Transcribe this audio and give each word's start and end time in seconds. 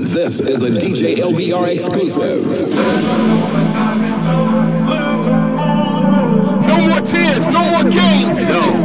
This 0.00 0.40
is 0.40 0.62
a 0.62 0.70
DJ 0.70 1.16
LBR 1.16 1.68
exclusive. 1.70 2.40
No 6.66 6.88
more 6.88 7.00
tears, 7.02 7.46
no 7.46 7.60
more 7.68 7.84
games. 7.84 8.40
No. 8.40 8.80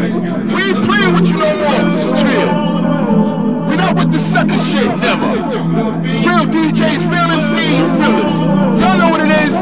We 0.54 0.62
ain't 0.62 0.84
playing 0.84 1.14
with 1.16 1.28
you 1.32 1.38
no 1.38 1.56
more. 1.56 1.88
Just 1.88 2.20
chill. 2.20 2.50
We 3.70 3.78
not 3.78 3.96
with 3.96 4.12
the 4.12 4.20
sucker 4.20 4.60
shit, 4.60 4.92
never. 5.00 5.26
Real 6.20 6.46
DJs, 6.52 7.08
real 7.08 7.32
MCs, 7.32 7.86
realers. 7.96 8.36
Y'all 8.82 8.98
know 9.00 9.10
what 9.10 9.22
it 9.22 9.32
is. 9.32 9.54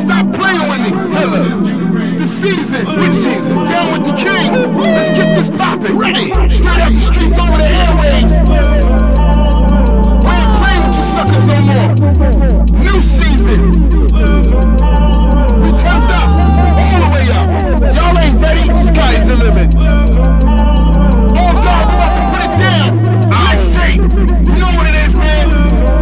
Stop 0.00 0.32
playing 0.32 0.68
with 0.70 0.80
me. 0.80 0.90
Tell 1.12 1.28
her. 1.28 2.02
It's 2.02 2.14
the 2.14 2.26
season. 2.26 2.86
Which 2.86 3.12
season? 3.12 3.56
Down 3.68 3.92
with 3.92 4.10
the 4.10 4.16
king. 4.16 4.74
Let's 4.78 5.18
get 5.18 5.36
this 5.36 5.50
poppin'. 5.50 5.98
Ready. 5.98 6.30
Straight 6.48 6.80
out 6.80 6.92
the 6.92 7.00
streets 7.00 7.38
over 7.38 7.58
the 7.58 7.68
airways. 7.68 9.23
No 11.54 11.62
more. 11.62 11.94
New 12.82 13.02
season. 13.02 13.70
We 15.62 15.70
turned 15.82 16.10
up, 16.10 16.28
all 16.74 16.98
the 16.98 17.10
way 17.14 17.24
up. 17.30 17.46
Y'all 17.94 18.18
ain't 18.18 18.34
ready. 18.42 18.64
Sky's 18.82 19.22
the 19.22 19.36
limit. 19.38 19.70
On 21.38 21.54
God, 21.62 21.84
we 21.86 21.94
about 21.94 22.12
to 22.18 22.24
put 22.34 22.42
it 22.42 22.54
down. 22.58 22.90
Mixtape. 23.30 24.02
You 24.50 24.58
know 24.58 24.72
what 24.74 24.86
it 24.90 24.96
is, 24.98 25.14
man. 25.14 25.46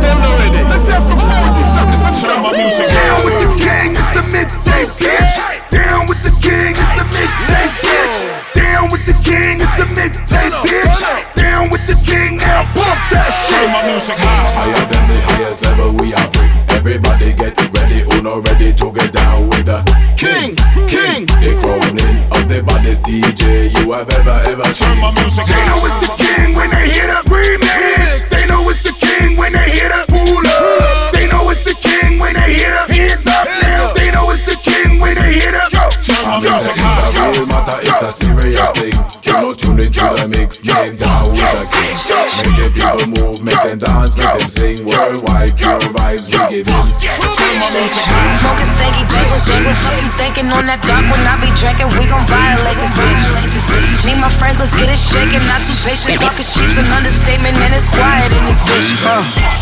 They 0.01 0.13
loaded 0.25 0.57
it. 0.57 0.65
Let's 0.73 0.89
have 0.89 1.05
some 1.09 1.21
fun 1.21 1.43
with 1.45 1.61
these 1.61 1.71
suckers. 1.77 2.01
Let's 2.01 2.21
turn 2.23 2.43
my 2.43 2.53
music 2.57 2.89
Down 2.89 3.21
with 3.25 3.39
the 3.45 3.53
king, 3.61 3.93
it's 3.93 4.11
the 4.17 4.25
mixtape, 4.33 4.91
bitch. 4.97 5.33
Down 5.71 6.07
with 6.09 6.23
the 6.25 6.33
king, 6.41 6.73
it's 6.73 6.95
the 6.97 7.05
mixtape, 7.13 7.75
bitch. 7.85 8.17
Down 8.55 8.89
with 8.91 9.05
the 9.05 9.17
king, 9.21 9.61
it's 9.61 9.77
the 9.77 9.87
mixtape, 9.93 10.55
bitch. 10.65 10.97
Down 11.37 11.69
with 11.71 11.85
the 11.87 11.97
king, 12.09 12.39
now 12.39 12.65
bump 12.73 13.01
that 13.13 13.29
shit. 13.31 13.69
Turn 13.69 13.73
my 13.73 13.87
music 13.87 14.17
high. 14.19 14.82
Higher 15.83 15.91
than 15.91 15.97
the 15.97 16.03
we 16.03 16.15
are 16.15 16.31
bring. 16.31 16.53
Everybody 16.71 17.33
get 17.33 17.59
ready, 17.75 18.03
Uno 18.15 18.41
ready 18.41 18.73
to 18.75 18.93
get 18.93 19.13
down 19.13 19.49
with 19.49 19.67
the 19.67 19.83
King, 20.17 20.55
king. 20.87 21.27
The 21.27 21.59
crowning 21.59 22.23
of 22.31 22.49
the 22.49 22.63
baddest 22.63 23.03
DJ 23.03 23.71
you 23.79 23.93
have 23.93 24.09
ever 24.11 24.39
ever 24.47 24.73
seen. 24.73 24.95
They 24.95 25.63
know 25.67 25.83
it's 25.83 25.99
the 25.99 26.15
king 26.19 26.55
when 26.55 26.71
they 26.71 26.91
hear 26.91 27.07
the 27.07 27.23
remix. 27.27 28.29
They 28.31 28.47
know 28.47 28.69
it's 28.71 28.83
the 28.83 28.95
king 28.95 29.37
when 29.37 29.53
they 29.53 29.71
hear 29.71 29.89
the 29.89 30.07
pull 30.09 30.47
up. 30.47 31.13
They 31.13 31.27
know 31.29 31.51
it's 31.51 31.65
the 31.65 31.75
king 31.75 32.19
when 32.19 32.35
they 32.35 32.55
hear 32.55 32.71
the 32.71 32.93
hands 32.93 33.27
up 33.27 33.47
now. 33.47 33.93
They 33.95 34.11
know 34.13 34.31
it's 34.31 34.47
the 34.47 34.57
king 34.63 35.01
when 35.01 35.15
they 35.17 35.41
hear 35.41 35.53
the 35.53 35.67
go, 35.71 35.91
I'm 36.31 36.43
go, 36.43 36.51
saying 36.51 36.79
it's 36.79 37.03
a 37.03 37.13
go, 37.15 37.31
real 37.33 37.47
matter, 37.47 37.79
it's 37.83 38.03
a 38.03 38.13
serious 38.13 38.71
thing. 38.71 39.12
You 39.83 39.91
know, 39.91 40.15
tune 40.15 40.15
into 40.15 40.23
the 40.23 40.29
mix, 40.31 40.63
get 40.63 40.95
down 40.95 41.35
with 41.35 41.43
the 41.43 41.67
king. 41.75 41.99
Make 42.39 42.55
the 42.55 42.71
people 42.71 43.03
move, 43.19 43.43
make 43.43 43.59
them 43.67 43.83
dance, 43.83 44.15
make 44.15 44.39
them 44.39 44.47
sing. 44.47 44.87
Worldwide, 44.87 45.59
pure 45.59 45.83
vibes 45.91 46.31
we 46.31 46.39
give 46.55 46.71
in. 46.71 46.83
Smoking 48.39 48.71
stanky 48.71 49.03
bagels, 49.11 49.43
jangle. 49.43 49.75
Fuck 49.75 49.99
you 49.99 50.07
thinking 50.15 50.55
on 50.55 50.71
that 50.71 50.87
dark 50.87 51.03
when 51.11 51.27
I 51.27 51.35
be 51.43 51.51
drinking. 51.59 51.91
We 51.99 52.07
gon' 52.07 52.23
violate 52.31 52.79
this 52.79 52.95
bitch. 52.95 53.27
Need 54.07 54.23
my 54.23 54.31
Franklins, 54.31 54.71
get 54.79 54.87
it 54.87 55.03
shaking. 55.03 55.43
Not 55.51 55.67
too 55.67 55.75
patient. 55.83 56.15
Talk 56.23 56.39
is 56.39 56.47
cheap's 56.55 56.79
an 56.79 56.87
understatement, 56.95 57.59
and 57.59 57.75
it's 57.75 57.91
quiet 57.91 58.31
in 58.31 58.43
this 58.47 58.63
bitch. 58.63 58.95
Uh. 59.03 59.62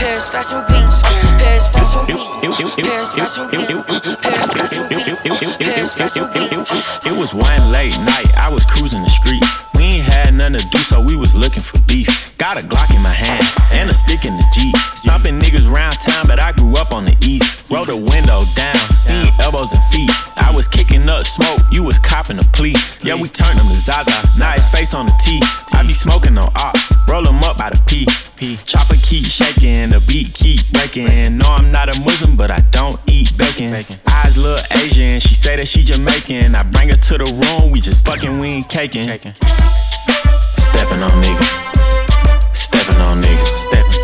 Yeah. 0.00 0.17
Paris 0.28 0.50
Fashion 0.50 0.60
Week, 0.68 0.84
Paris 1.40 1.68
Fashion 1.72 2.04
Week, 2.04 2.20
Paris 2.84 3.14
Fashion 3.14 3.48
Week, 3.48 4.20
Paris 4.20 4.52
Fashion 4.52 4.84
Week, 4.88 5.58
Paris 5.58 5.94
Fashion 5.94 6.24
Week. 6.34 6.52
It 7.06 7.16
was 7.16 7.32
one 7.32 7.72
late 7.72 7.96
night, 8.04 8.28
I 8.36 8.50
was 8.52 8.64
cruising 8.66 9.02
the 9.02 9.08
street. 9.08 9.42
We 9.74 9.84
ain't 9.84 10.04
had 10.04 10.34
nothing 10.34 10.60
to 10.60 10.68
do, 10.68 10.78
so 10.78 11.00
we 11.00 11.16
was 11.16 11.34
looking 11.34 11.62
for 11.62 11.80
beef. 11.88 12.36
Got 12.36 12.60
a 12.60 12.66
Glock 12.66 12.94
in 12.94 13.02
my 13.02 13.14
hand 13.14 13.42
and 13.72 13.88
a 13.88 13.94
stick 13.94 14.24
in 14.24 14.36
the 14.36 14.44
Jeep. 14.52 14.76
Stomping 14.92 15.40
niggas 15.40 15.70
round 15.70 15.96
town, 15.98 16.26
but 16.26 16.38
I 16.38 16.52
grew 16.52 16.76
up 16.76 16.92
on 16.92 17.06
the 17.06 17.16
east. 17.24 17.70
Roll 17.70 17.86
the 17.86 17.96
window 17.96 18.44
down, 18.54 18.76
seeing 18.92 19.32
elbows 19.40 19.72
and 19.72 19.82
feet. 19.88 20.10
I 20.36 20.52
was 20.54 20.68
kicking 20.68 21.08
up 21.08 21.26
smoke, 21.26 21.60
you 21.72 21.82
was 21.82 21.98
copping 21.98 22.38
a 22.38 22.46
plea. 22.52 22.76
Yeah, 23.02 23.16
we 23.16 23.28
turned 23.28 23.56
him 23.56 23.68
to 23.70 23.80
Zaza, 23.80 24.12
now 24.36 24.52
his 24.52 24.66
face 24.68 24.92
on 24.92 25.06
the 25.06 25.16
T. 25.24 25.40
I 25.72 25.86
be 25.86 25.94
smoking 25.94 26.36
on 26.36 26.52
op, 26.56 26.76
roll 27.08 27.24
him 27.24 27.40
up 27.44 27.56
by 27.56 27.70
the 27.70 27.80
P. 27.86 28.04
P. 28.38 28.56
Chopper 28.66 28.94
keep 29.02 29.26
shaking, 29.26 29.90
the 29.90 30.00
beat 30.06 30.17
keep 30.24 30.60
breaking. 30.72 31.06
No, 31.38 31.46
I'm 31.48 31.70
not 31.70 31.88
a 31.94 32.00
Muslim, 32.00 32.36
but 32.36 32.50
I 32.50 32.58
don't 32.70 32.98
eat 33.06 33.36
bacon. 33.36 33.72
Eyes 33.74 34.36
look 34.36 34.60
Asian, 34.72 35.20
she 35.20 35.34
say 35.34 35.56
that 35.56 35.68
she 35.68 35.82
Jamaican. 35.82 36.54
I 36.54 36.62
bring 36.72 36.88
her 36.88 36.96
to 36.96 37.18
the 37.18 37.26
room, 37.26 37.70
we 37.72 37.80
just 37.80 38.06
fucking, 38.06 38.38
we 38.38 38.48
ain't 38.48 38.68
caking. 38.68 39.08
Stepping 39.08 41.02
on 41.02 41.10
niggas. 41.22 42.54
Stepping 42.54 43.00
on 43.00 43.22
niggas. 43.22 43.58
Stepping 43.58 43.97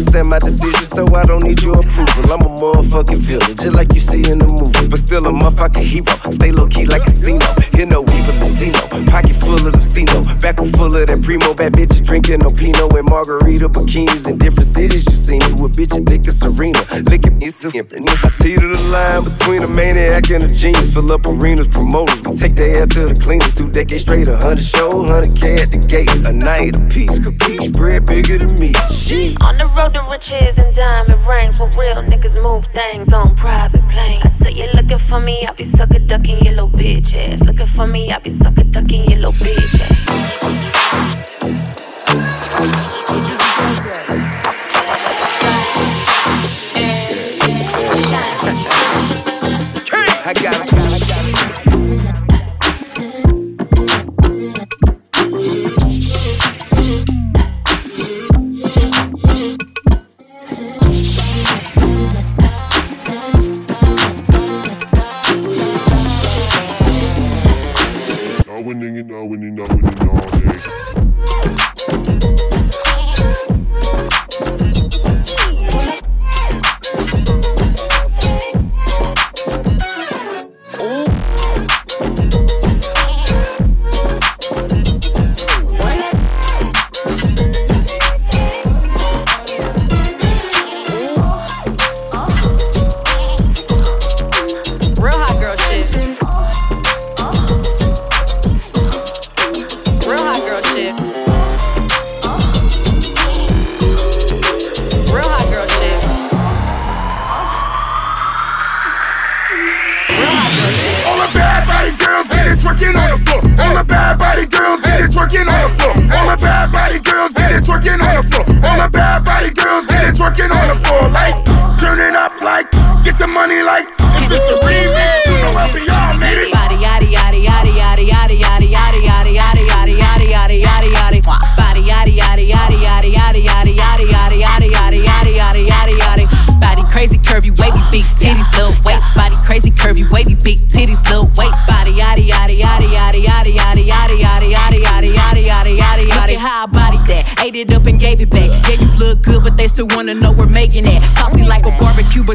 understand 0.00 0.28
my 0.28 0.38
decision, 0.38 0.79
so 0.90 1.06
I 1.14 1.22
don't 1.24 1.42
need 1.46 1.62
your 1.62 1.78
approval. 1.78 2.34
I'm 2.34 2.42
a 2.42 2.50
motherfucking 2.58 3.22
villain, 3.22 3.54
just 3.54 3.74
like 3.78 3.94
you 3.94 4.02
see 4.02 4.26
in 4.26 4.42
the 4.42 4.50
movie. 4.50 4.90
But 4.90 4.98
still 4.98 5.22
a 5.22 5.32
motherfucking 5.32 5.86
hero. 5.86 6.10
Stay 6.34 6.50
low 6.50 6.66
key 6.66 6.86
like 6.90 7.06
a 7.06 7.10
casino. 7.10 7.46
Hear 7.70 7.86
no 7.86 8.02
evil 8.02 8.36
casino. 8.42 8.82
Pocket 9.06 9.38
full 9.38 9.54
of 9.54 9.70
the 9.70 9.78
casino. 9.78 10.18
Back 10.42 10.58
full 10.58 10.90
of 10.90 11.06
that 11.06 11.20
primo. 11.22 11.54
Bad 11.54 11.78
bitches 11.78 12.02
drinking 12.02 12.42
no 12.42 12.50
Pinot 12.50 12.90
and 12.90 13.06
margarita 13.06 13.70
bikinis 13.70 14.26
in 14.26 14.36
different 14.36 14.66
cities. 14.66 15.06
You 15.06 15.14
see 15.14 15.38
me 15.38 15.62
with 15.62 15.78
bitches 15.78 16.02
thick 16.02 16.26
as 16.26 16.42
Serena. 16.42 16.82
Licking 17.06 17.38
me 17.38 17.48
so 17.54 17.70
I 17.70 18.28
see 18.28 18.58
the 18.58 18.74
line 18.90 19.22
between 19.22 19.62
a 19.62 19.70
maniac 19.70 20.26
and 20.34 20.42
a 20.42 20.50
genius. 20.50 20.92
Fill 20.92 21.10
up 21.14 21.22
arenas, 21.26 21.70
promoters. 21.70 22.18
We 22.26 22.34
take 22.34 22.58
their 22.58 22.82
ass 22.82 22.90
to 22.98 23.06
the 23.06 23.14
cleaner. 23.14 23.46
Two 23.54 23.70
decades 23.70 24.02
straight, 24.02 24.26
a 24.26 24.36
hundred 24.42 24.66
show, 24.66 24.90
hundred 25.06 25.38
K 25.38 25.54
at 25.54 25.70
the 25.70 25.80
gate. 25.86 26.10
A 26.26 26.32
night, 26.34 26.74
a 26.74 26.82
piece, 26.90 27.22
capiche, 27.22 27.70
bread 27.78 28.06
bigger 28.06 28.42
than 28.42 28.52
me. 28.58 28.74
Shit. 28.90 29.38
On 29.40 29.54
the 29.54 29.70
road 29.78 29.94
to 29.94 30.02
riches 30.10 30.58
and 30.58 30.74
diamond 30.90 31.24
rings, 31.26 31.58
where 31.58 31.68
real 31.78 32.02
niggas 32.02 32.36
move 32.42 32.66
things 32.66 33.12
on 33.12 33.36
private 33.36 33.86
planes. 33.88 34.24
I 34.24 34.28
say 34.28 34.52
you 34.52 34.66
looking 34.74 34.98
for 34.98 35.20
me, 35.20 35.46
I 35.46 35.52
be 35.52 35.64
sucker 35.64 36.00
ducking 36.00 36.38
your 36.44 36.54
little 36.54 36.68
bitch 36.68 37.14
ass. 37.14 37.42
Looking 37.42 37.68
for 37.68 37.86
me, 37.86 38.10
I 38.10 38.18
be 38.18 38.30
sucker 38.30 38.64
ducking 38.64 39.04
your 39.08 39.20
little 39.20 39.32
bitch 39.44 39.74
ass. 39.80 40.00
I 50.22 50.32
got 50.34 50.59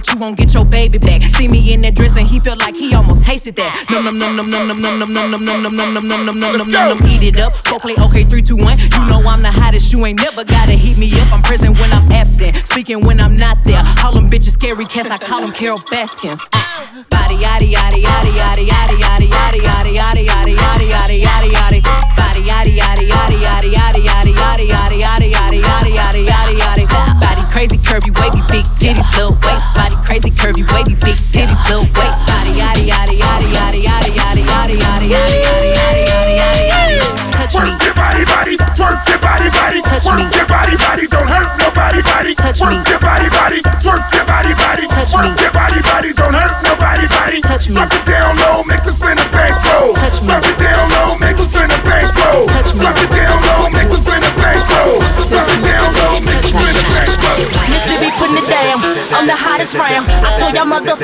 but 0.06 0.14
you 0.14 0.20
won't 0.20 0.38
get 0.38 0.54
your 0.54 0.66
baby 0.66 0.98
back. 0.98 1.22
See 1.36 1.48
me 1.48 1.74
in 1.74 1.82
that 1.82 1.96
dress 1.96 2.18
and 2.18 2.28
he 2.28 2.40
felt 2.40 2.60
like 2.60 2.76
he 2.76 2.94
almost 2.94 3.24
hasted 3.24 3.56
that. 3.56 3.72
Num 3.90 4.04
num 4.04 4.18
num 4.20 4.36
num 4.36 4.50
num 4.50 4.68
num 4.68 5.00
num 5.00 5.00
num 5.00 5.32
num 5.32 5.46
num 5.46 5.46
num 5.46 5.64
num 5.64 5.76
num 5.76 6.08
num 6.08 6.26
num 6.26 6.26
num 6.26 6.58
num 6.58 6.72
num. 6.72 7.00
num 7.00 7.10
Eat 7.10 7.24
it 7.24 7.40
up. 7.40 7.52
Go 7.66 7.80
play 7.80 7.96
okay 8.10 8.24
three 8.24 8.42
two 8.42 8.58
one. 8.58 8.78
You 8.78 9.02
know 9.10 9.22
I'm 9.26 9.40
the 9.42 9.52
hottest. 9.52 9.92
You 9.94 10.06
ain't 10.06 10.22
never 10.22 10.44
gotta 10.44 10.74
heat 10.74 10.98
me 11.00 11.10
up. 11.22 11.34
I'm 11.34 11.42
present 11.42 11.80
when 11.80 11.92
I'm 11.94 12.06
absent. 12.12 12.58
Speaking 12.68 13.02
when 13.06 13.20
I'm 13.20 13.34
not 13.34 13.64
there. 13.66 13.82
Call 13.98 14.14
them 14.14 14.28
bitches 14.28 14.54
scary 14.54 14.86
cats. 14.86 15.10
I 15.10 15.18
call 15.18 15.42
them 15.42 15.52
Carol 15.52 15.80
Baskins. 15.90 16.40
Body 17.10 17.36
yaddy 17.42 17.74
yaddy 17.74 18.04
yaddy 18.04 18.34
yaddy 18.36 18.66
yaddy 18.70 18.98
yaddy 19.02 19.30
yaddy 19.34 19.96
yaddy 19.98 20.24
yaddy 20.30 20.54
yaddy 20.54 20.86
yaddy 20.94 21.18
yaddy 21.22 21.50
yaddy. 21.52 21.75
curvy, 27.86 28.12
wavy, 28.18 28.42
big 28.50 28.66
titties, 28.82 29.06
little 29.14 29.38
waist 29.46 29.66
body, 29.78 29.96
crazy 30.04 30.32
curvy, 30.34 30.66
wavy, 30.74 30.98
big 31.06 31.18
titties, 31.30 31.54
little 31.70 31.86
waist 31.94 32.20
body, 32.26 32.58
yada 32.58 32.82
yada 32.82 33.14
yada 33.14 33.46
yada 33.46 33.78
yada 33.78 34.10
yada 34.10 34.42
yada 34.42 34.74
yada 34.74 35.06
yada 35.06 35.06
yada 35.06 35.38
yada 35.38 35.70
yada 35.70 36.32
yada 36.34 36.64
yada. 36.66 37.26
Touch 37.38 37.62
me. 37.62 37.70
Work 37.70 37.86
your 37.86 37.94
body, 37.94 38.26
body. 38.26 38.56
Work 38.82 39.00
your 39.06 39.20
body, 39.22 39.50
body. 39.54 39.80
Touch 39.86 40.08
me. 40.10 40.26
Work 40.26 40.34
your 40.34 40.48
body, 40.50 40.76
body. 40.82 41.06
Don't 41.06 41.30
hurt 41.30 41.50
nobody, 41.62 42.02
body. 42.02 42.34
Touch 42.34 42.60
me. 42.66 42.74
Work 42.74 42.90
your 42.90 43.00
body, 43.06 43.30
body. 43.30 43.60
Work 43.86 44.04
your 44.18 44.26
body, 44.26 44.54
body. 44.58 44.86
Touch 44.90 45.14
me. 45.14 45.30
Work 45.30 45.42
your 45.46 45.54
body, 45.54 45.82
body. 45.86 46.10
Don't 46.18 46.34
hurt 46.34 46.56
nobody, 46.66 47.06
body. 47.06 47.40
Touch 47.46 47.70
me. 47.70 47.76
Drop 47.78 47.94
it 47.94 48.04
down 48.10 48.34
low, 48.42 48.66
make 48.66 48.82
the 48.82 48.92
spin 48.92 49.14
a 49.22 49.26
bell. 49.30 49.45
I 59.80 60.38
told 60.40 60.56
y'all 60.56 60.66
mother, 60.66 60.96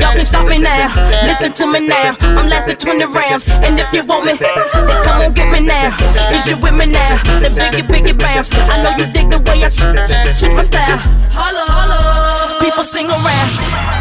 y'all 0.00 0.14
can 0.14 0.26
stop 0.26 0.46
me 0.48 0.58
now. 0.58 0.92
Listen 1.24 1.52
to 1.52 1.66
me 1.66 1.86
now. 1.86 2.16
I'm 2.20 2.48
lasting 2.48 2.76
20 2.76 3.04
rounds. 3.06 3.48
And 3.48 3.78
if 3.78 3.92
you 3.92 4.04
want 4.04 4.26
me, 4.26 4.34
then 4.34 4.54
come 5.04 5.22
on, 5.22 5.32
get 5.32 5.50
me 5.50 5.60
now. 5.60 5.96
Since 6.30 6.48
you 6.48 6.56
with 6.56 6.74
me 6.74 6.86
now, 6.86 7.22
then 7.40 7.52
biggie, 7.52 7.86
biggie 7.86 8.18
bounce. 8.18 8.50
I 8.52 8.82
know 8.82 9.04
you 9.04 9.12
dig 9.12 9.30
the 9.30 9.38
way 9.38 9.62
I 9.64 9.68
switch 9.68 10.52
my 10.54 10.62
style. 10.62 10.98
Holla, 11.30 11.64
holla. 11.68 12.60
People 12.60 12.84
sing 12.84 13.06
around. 13.06 13.99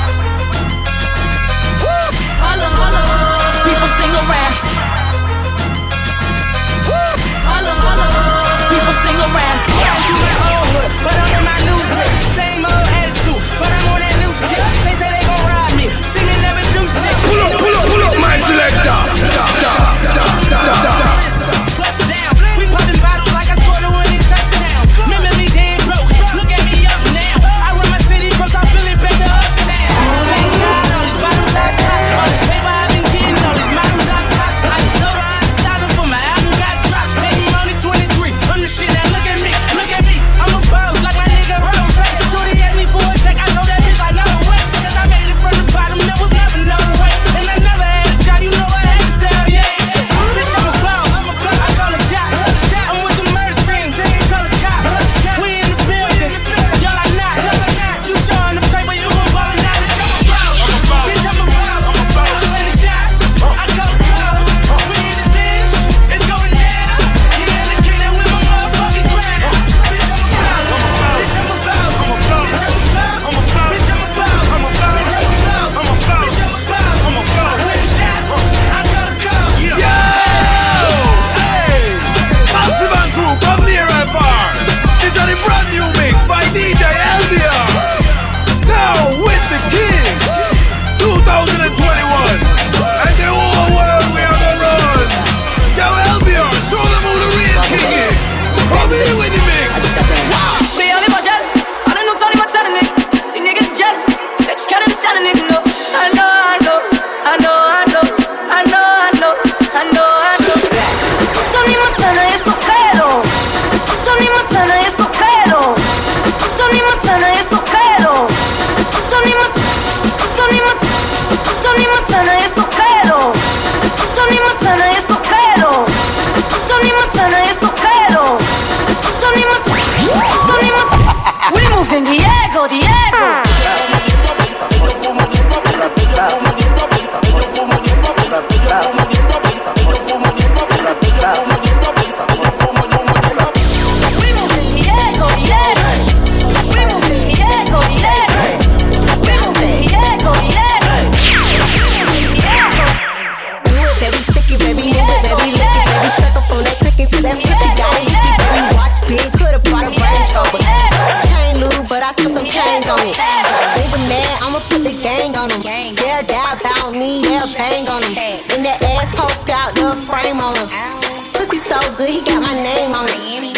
so 171.69 171.77
good, 172.01 172.09
he 172.09 172.25
got 172.25 172.41
my 172.41 172.57
name 172.57 172.97
on 172.97 173.05
it. 173.05 173.21
Itty 173.29 173.53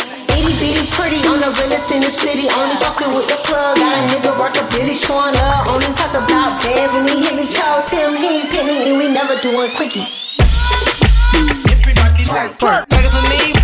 bitty 0.60 0.84
pretty 1.00 1.24
on 1.32 1.39
the 1.39 1.48
realest 1.63 1.96
in 1.96 2.03
the 2.03 2.12
city. 2.12 2.51
Only 2.51 2.75
fucking 2.84 3.08
with 3.15 3.24
the 3.32 3.39
plug. 3.48 3.80
Got 3.80 3.96
a 3.96 4.03
nigga 4.12 4.36
worth 4.36 4.60
a 4.60 4.68
bitty 4.75 4.91
showing 4.91 5.32
up. 5.48 5.72
Only 5.72 5.88
talk 5.96 6.12
about 6.12 6.60
bands 6.60 6.91
when 6.91 7.08
he 7.08 7.24
hit 7.24 7.39
me. 7.39 7.48
Chose 7.48 7.88
him, 7.88 8.12
he 8.20 8.44
ain't 8.44 8.51
pick 8.51 8.68
me, 8.68 8.91
and 8.91 9.00
we 9.00 9.08
never 9.15 9.39
doing 9.39 9.72
quickie. 9.80 10.03
If 11.72 11.88
it 11.88 11.96
got 11.96 12.12
this 12.20 12.27
right, 12.27 12.51
twerk. 12.60 12.84
It 12.91 13.08
for 13.08 13.24
me. 13.32 13.56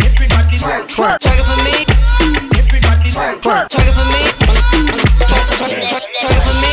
If 0.00 0.16
it 0.16 0.32
got 0.32 0.48
this 0.48 0.64
right, 0.64 0.88
twerk. 0.88 1.20
It 1.20 1.44
for 1.44 1.60
me. 1.60 1.84
If 2.56 2.72
it 2.72 2.80
got 2.80 2.96
this 3.04 3.12
right, 3.12 3.36
twerk. 3.44 3.68
It 3.76 3.92
for 3.92 4.08
me. 4.08 4.24
Twerk 5.28 5.52
it 5.52 5.60
for 5.60 5.68
me. 5.68 5.84
Twerk 5.92 6.32
it 6.32 6.40
for 6.40 6.56
me. 6.64 6.72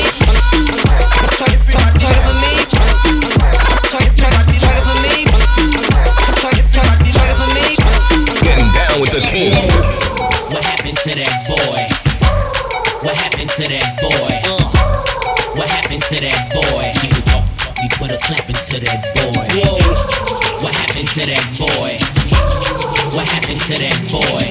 Getting 9.20 9.52
the 9.52 9.52
king. 9.52 9.68
What 10.52 10.64
happened 10.64 10.98
to 10.98 11.12
that 11.12 11.36
boy? 11.48 11.84
What 13.04 13.16
happened 13.16 13.50
to 13.50 13.68
that 13.68 14.00
boy? 14.00 14.32
What 15.60 15.68
happened 15.68 16.04
to 16.08 16.20
that 16.24 16.40
boy? 16.56 16.94
He 17.04 17.12
would 17.12 17.26
talk, 17.28 17.44
he 17.84 17.90
put 18.00 18.12
a 18.12 18.18
clap 18.24 18.48
into 18.48 18.80
that 18.80 19.12
boy. 19.16 19.48
What 20.64 20.74
happened 20.76 21.08
to 21.20 21.26
that 21.28 21.44
boy? 21.60 22.00
What 23.12 23.28
happened 23.28 23.60
to 23.68 23.76
that 23.76 24.00
boy? 24.08 24.44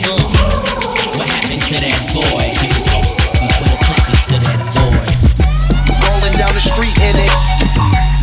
What 1.16 1.28
happened 1.28 1.62
to 1.72 1.76
that 1.80 2.00
boy? 2.12 2.44
He 2.60 2.68
would 2.68 2.84
talk, 2.92 3.08
he 3.40 3.48
put 3.48 3.72
a 3.72 3.78
clap 3.88 4.04
into 4.12 4.37
that 4.37 4.60
boy. 4.76 5.08
Rolling 6.04 6.37
down 6.37 6.52
the 6.52 6.60
street 6.60 6.96
in 7.00 7.16
it. 7.16 7.32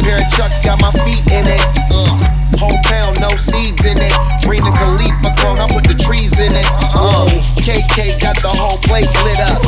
Pair 0.05 0.21
of 0.21 0.29
chucks 0.37 0.59
got 0.59 0.79
my 0.81 0.91
feet 1.05 1.25
in 1.31 1.45
it. 1.47 1.84
Got 8.19 8.37
the 8.41 8.49
whole 8.49 8.77
place 8.77 9.13
lit 9.23 9.39
up. 9.39 9.61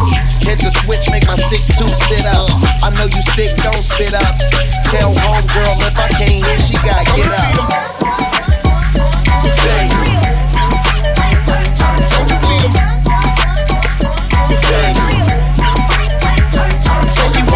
Hit 0.44 0.60
the 0.60 0.70
switch, 0.84 1.10
make 1.10 1.26
my 1.28 1.36
6-2 1.36 1.88
sit 1.96 2.26
up. 2.26 2.48
I 2.84 2.90
know 2.96 3.06
you 3.06 3.22
sick, 3.22 3.56
don't 3.64 3.82
spit 3.82 4.14
up. 4.14 4.36
Tell 4.92 5.14
homegirl 5.14 5.78
if 5.84 5.98
I 5.98 6.08
can't 6.16 6.32
hear, 6.32 6.60
she 6.60 6.76
gotta 6.86 7.06
get 7.16 7.32
up. 7.34 7.98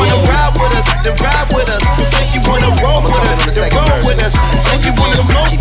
Wanna 0.01 0.17
ride 0.25 0.53
with 0.53 0.73
us, 0.73 0.87
then 1.03 1.15
ride 1.21 1.47
with 1.53 1.69
us. 1.69 1.83
Say 2.09 2.23
she 2.25 2.39
wanna 2.39 2.73
roll 2.81 3.03
with 3.03 3.13
us, 3.13 3.53
then 3.53 3.69
roll 3.69 4.01
with 4.01 4.17
us. 4.17 4.33
Say 4.65 4.77
she 4.81 4.89
wanna 4.97 5.17
smoke 5.21 5.60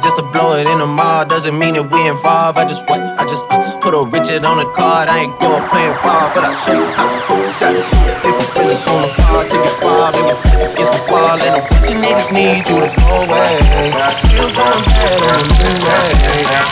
just 0.00 0.16
to 0.16 0.22
blow 0.22 0.56
it 0.56 0.66
in 0.66 0.78
the 0.78 0.86
mall. 0.86 1.24
Doesn't 1.24 1.58
mean 1.58 1.74
that 1.74 1.90
we 1.92 2.08
involved. 2.08 2.58
I 2.58 2.64
just 2.64 2.82
what? 2.88 3.00
I 3.00 3.24
just 3.24 3.44
uh, 3.52 3.60
put 3.80 3.94
a 3.94 4.02
Richard 4.08 4.44
on 4.44 4.58
the 4.58 4.64
card. 4.72 5.08
I 5.08 5.20
ain't 5.28 5.38
going 5.38 5.62
playing 5.68 5.94
ball, 6.00 6.32
but 6.34 6.44
I'll 6.44 6.56
show 6.64 6.72
you 6.74 6.86
how 6.96 7.06
to 7.06 7.18
fool 7.28 7.44
that. 7.60 7.76
If 7.76 8.24
you 8.24 8.32
really 8.56 8.76
on 8.90 9.02
the 9.04 9.10
ball, 9.20 9.44
take 9.44 9.60
it 9.60 9.76
far, 9.80 10.08
you 10.16 10.24
pick 10.40 10.72
against 10.72 10.92
the 10.96 11.02
wall, 11.12 11.36
and 11.36 11.52
the 11.56 11.62
bitch 11.68 11.92
niggas 12.00 12.32
need 12.32 12.64
you 12.64 12.80
to 12.80 12.88
go 12.88 13.28
away. 13.28 13.52
But 13.92 14.00
I 14.00 14.10
still 14.16 14.48
going 14.56 14.82
bad 14.88 15.20
on 15.28 15.36
the 15.36 15.44
midnight. 15.60 16.16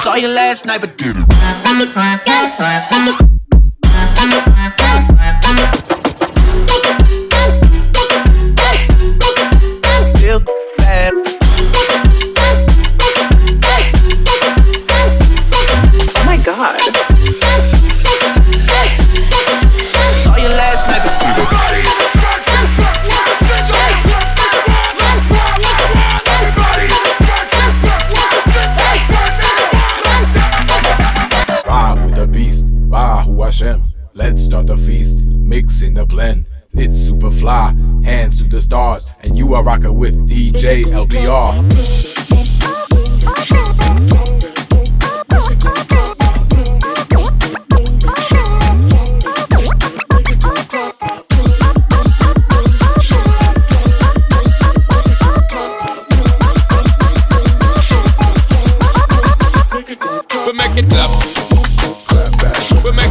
Saw 0.02 0.14
you 0.16 0.28
last 0.28 0.64
night, 0.66 0.80
but 0.80 0.96
did 0.96 1.16
it. 1.16 1.26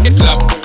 It 0.08 0.18
clap. 0.20 0.57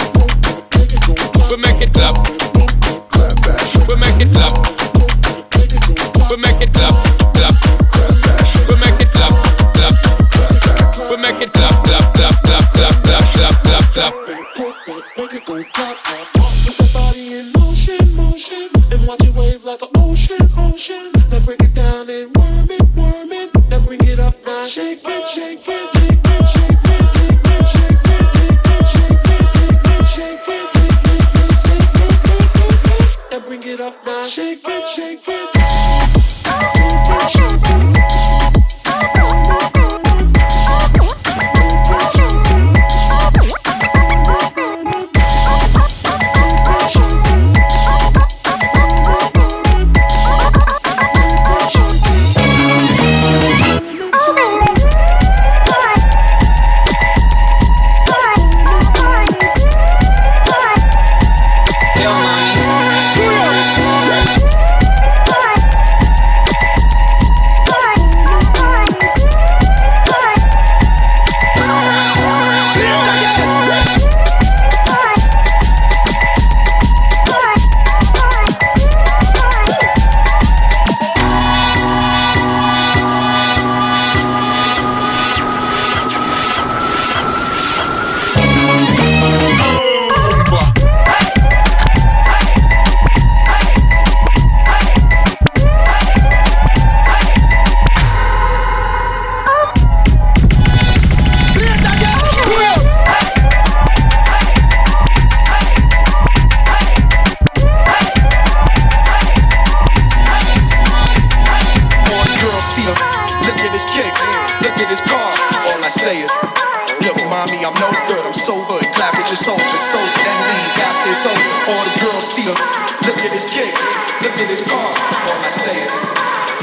The 119.62 119.78
soul 119.78 120.02
that 120.02 120.38
leave 120.50 120.75
out 120.83 120.97
there 121.07 121.14
soul. 121.14 121.38
all 121.71 121.85
the 121.87 121.95
girls 122.02 122.26
see 122.26 122.47
us. 122.50 122.61
Look 123.07 123.19
at 123.23 123.33
his 123.33 123.47
kicks, 123.47 123.83
look 124.23 124.35
at 124.35 124.49
his 124.50 124.62
car. 124.62 124.90
All 124.90 125.38
I 125.38 125.50
say, 125.50 125.78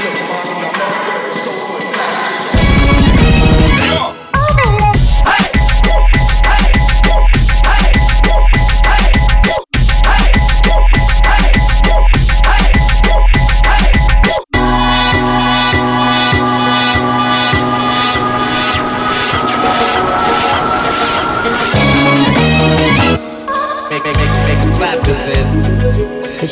look, 0.04 0.16
mama. 0.28 0.49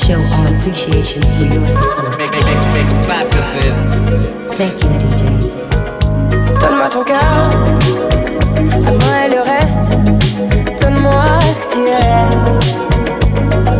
show 0.08 0.20
our 0.40 0.48
appreciation 0.56 1.20
for 1.20 1.44
your 1.52 1.68
support. 1.68 2.14
Thank 4.56 4.82
you, 4.82 4.90
DJs. 5.00 5.68
Donne-moi 6.60 6.88
ton 6.88 7.04
cœur, 7.04 7.50
le 9.28 9.40
reste, 9.42 9.90
donne-moi 10.80 11.24
ce 11.52 11.58
que 11.60 11.68
tu 11.74 11.82
es, 11.88 12.30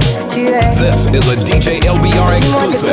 ce 0.02 0.18
que 0.20 0.26
tu 0.34 0.42
es. 0.48 0.68
This 0.76 1.06
is 1.06 1.28
a 1.30 1.36
DJ 1.46 1.66
LBR 1.86 2.32
exclusive. 2.36 2.92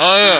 Hayır. 0.00 0.39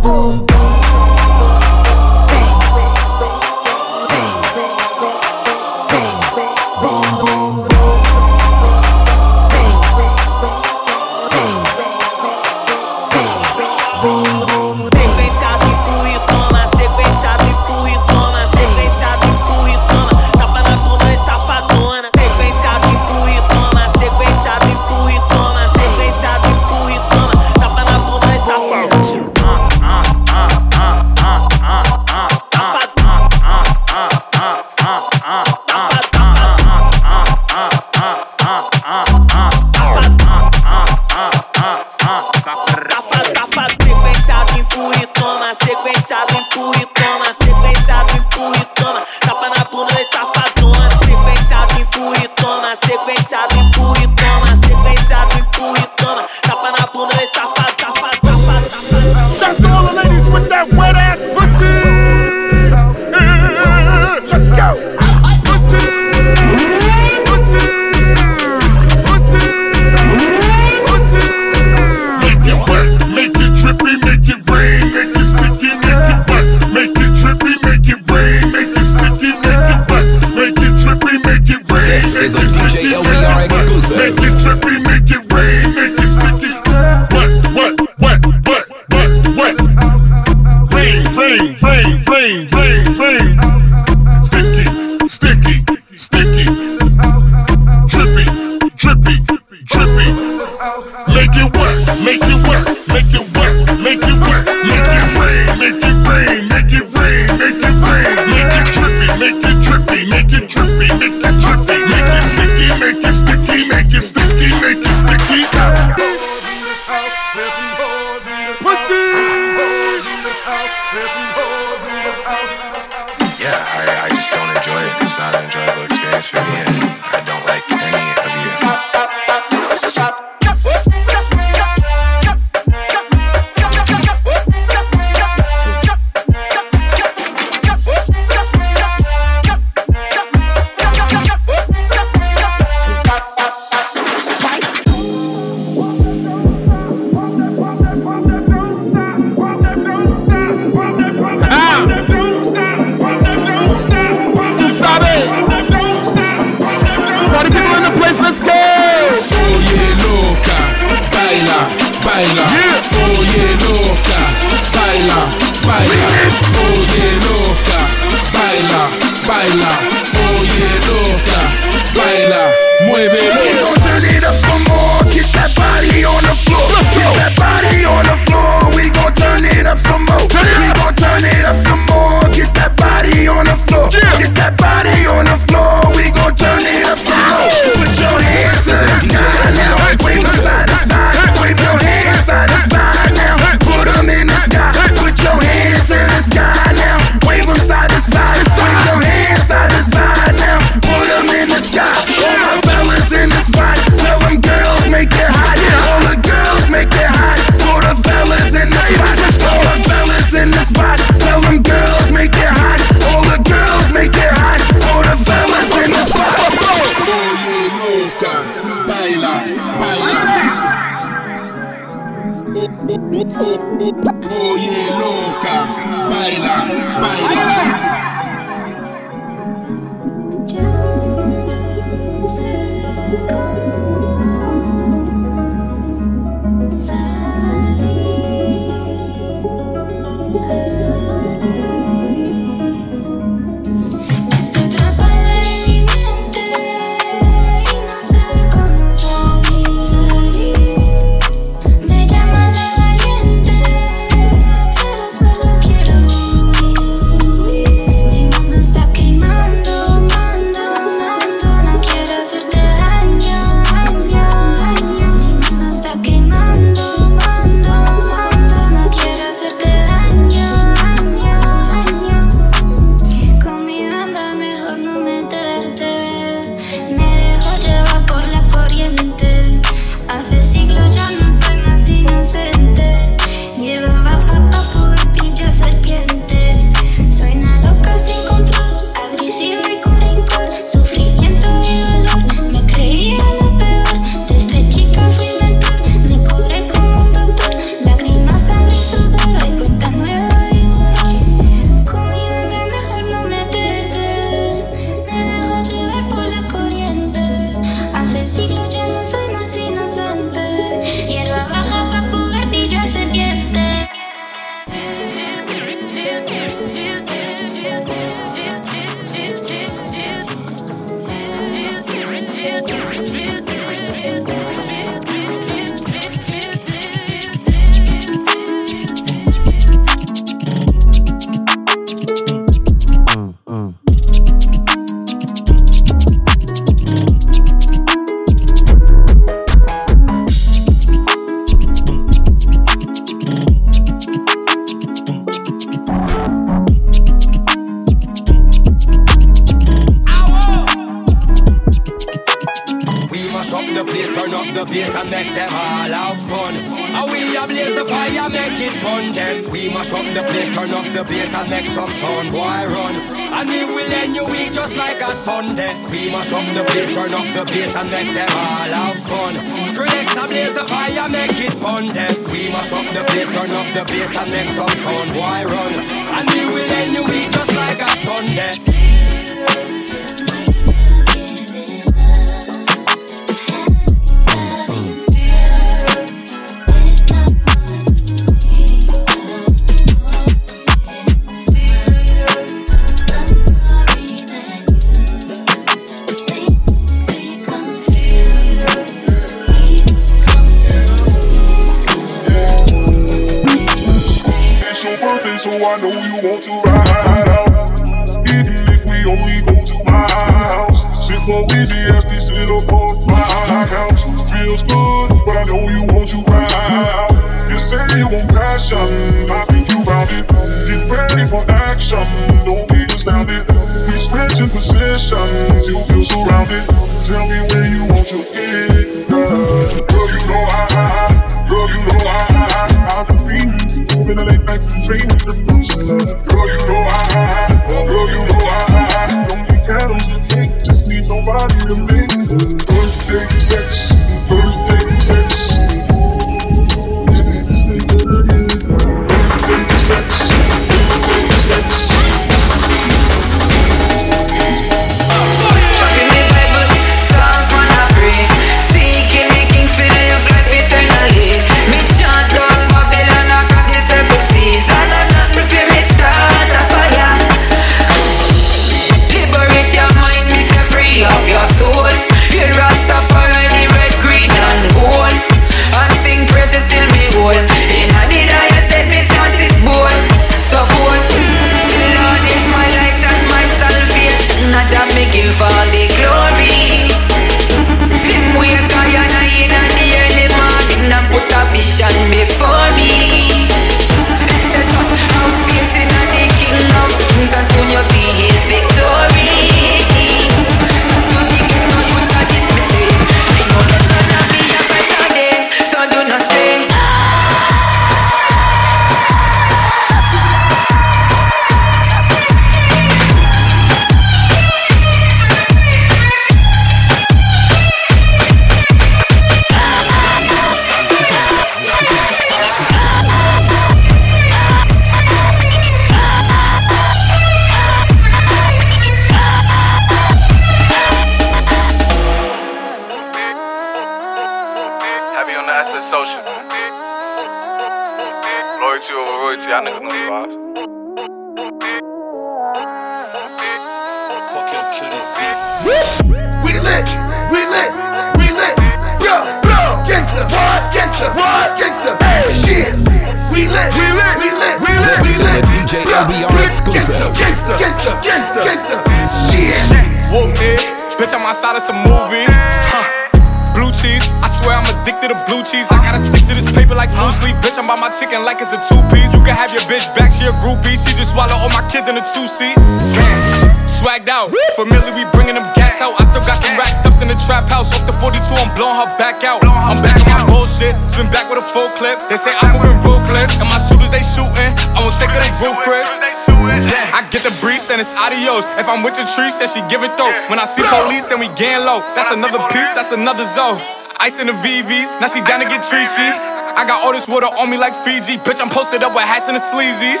Blue 566.96 567.12
sleep, 567.14 567.36
bitch, 567.40 567.56
I'm 567.58 567.66
by 567.66 567.78
my 567.78 567.90
chicken 567.90 568.24
like 568.26 568.42
it's 568.42 568.52
a 568.52 568.60
two 568.60 568.80
piece. 568.90 569.14
You 569.14 569.22
can 569.22 569.34
have 569.34 569.54
your 569.54 569.62
bitch 569.70 569.86
back, 569.94 570.10
she 570.10 570.26
a 570.26 570.34
groupie. 570.42 570.74
She 570.74 570.92
just 570.94 571.12
swallow 571.12 571.34
all 571.38 571.50
my 571.50 571.64
kids 571.70 571.88
in 571.88 571.96
a 571.96 572.04
two 572.04 572.26
seat. 572.26 572.58
Man, 572.58 573.18
swagged 573.66 574.10
out. 574.10 574.34
Familiar, 574.58 574.92
we 574.92 575.06
bringing 575.14 575.38
them 575.38 575.46
gas 575.54 575.80
out. 575.80 575.94
I 576.00 576.04
still 576.04 576.24
got 576.26 576.42
some 576.42 576.58
racks 576.58 576.82
stuffed 576.82 577.00
in 577.00 577.08
the 577.08 577.18
trap 577.26 577.48
house. 577.48 577.72
Off 577.72 577.86
the 577.86 577.94
42, 577.94 578.20
I'm 578.34 578.50
blowing 578.58 578.76
her 578.76 578.90
back 578.98 579.22
out. 579.24 579.40
I'm 579.46 579.78
back 579.80 579.96
on 580.02 580.08
my 580.12 580.24
bullshit, 580.28 580.74
spin 580.90 581.08
back 581.08 581.30
with 581.30 581.38
a 581.38 581.46
full 581.46 581.70
clip. 581.78 582.02
They 582.10 582.18
say 582.18 582.34
I'm 582.42 582.58
moving 582.58 582.76
ruthless, 582.82 583.38
and 583.38 583.48
my 583.48 583.58
shooters 583.58 583.90
they 583.90 584.04
shooting. 584.04 584.52
I'm 584.74 584.84
on 584.84 584.92
sick 584.92 585.08
of 585.10 585.20
they 585.22 585.32
roof, 585.40 585.56
Chris. 585.62 585.88
I 586.36 587.06
get 587.10 587.22
the 587.22 587.32
breeze, 587.40 587.64
then 587.64 587.80
it's 587.80 587.92
adios. 587.94 588.44
If 588.58 588.68
I'm 588.68 588.82
with 588.82 588.98
your 588.98 589.06
trees, 589.06 589.38
then 589.38 589.48
she 589.48 589.62
give 589.70 589.86
it 589.86 589.96
though. 589.96 590.12
When 590.28 590.38
I 590.38 590.44
see 590.44 590.62
police, 590.66 591.06
then 591.06 591.20
we 591.20 591.28
gang 591.38 591.64
low. 591.64 591.80
That's 591.94 592.10
another 592.10 592.42
piece, 592.50 592.74
that's 592.74 592.92
another 592.92 593.24
zone. 593.24 593.79
Ice 594.00 594.18
in 594.18 594.28
the 594.28 594.32
VVs, 594.32 594.98
now 594.98 595.08
she 595.08 595.20
down 595.20 595.40
to 595.40 595.44
get 595.44 595.60
treachy. 595.60 596.08
I 596.56 596.64
got 596.64 596.80
all 596.82 596.90
this 596.90 597.06
water 597.06 597.26
on 597.26 597.50
me 597.50 597.58
like 597.58 597.76
Fiji. 597.84 598.16
Bitch, 598.16 598.40
I'm 598.40 598.48
posted 598.48 598.82
up 598.82 598.94
with 598.94 599.04
hats 599.04 599.28
and 599.28 599.36
the 599.36 599.44
sleazies. 599.44 600.00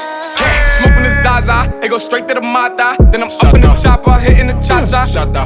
Smoking 0.80 1.04
the 1.04 1.12
Zaza, 1.20 1.68
it 1.84 1.90
go 1.90 1.98
straight 1.98 2.26
to 2.28 2.32
the 2.32 2.40
Mata. 2.40 2.96
Then 3.12 3.22
I'm 3.24 3.30
up 3.30 3.54
in 3.54 3.60
the 3.60 3.74
chopper, 3.76 4.16
hitting 4.16 4.46
the 4.46 4.56
cha 4.56 4.86
cha. 4.88 5.04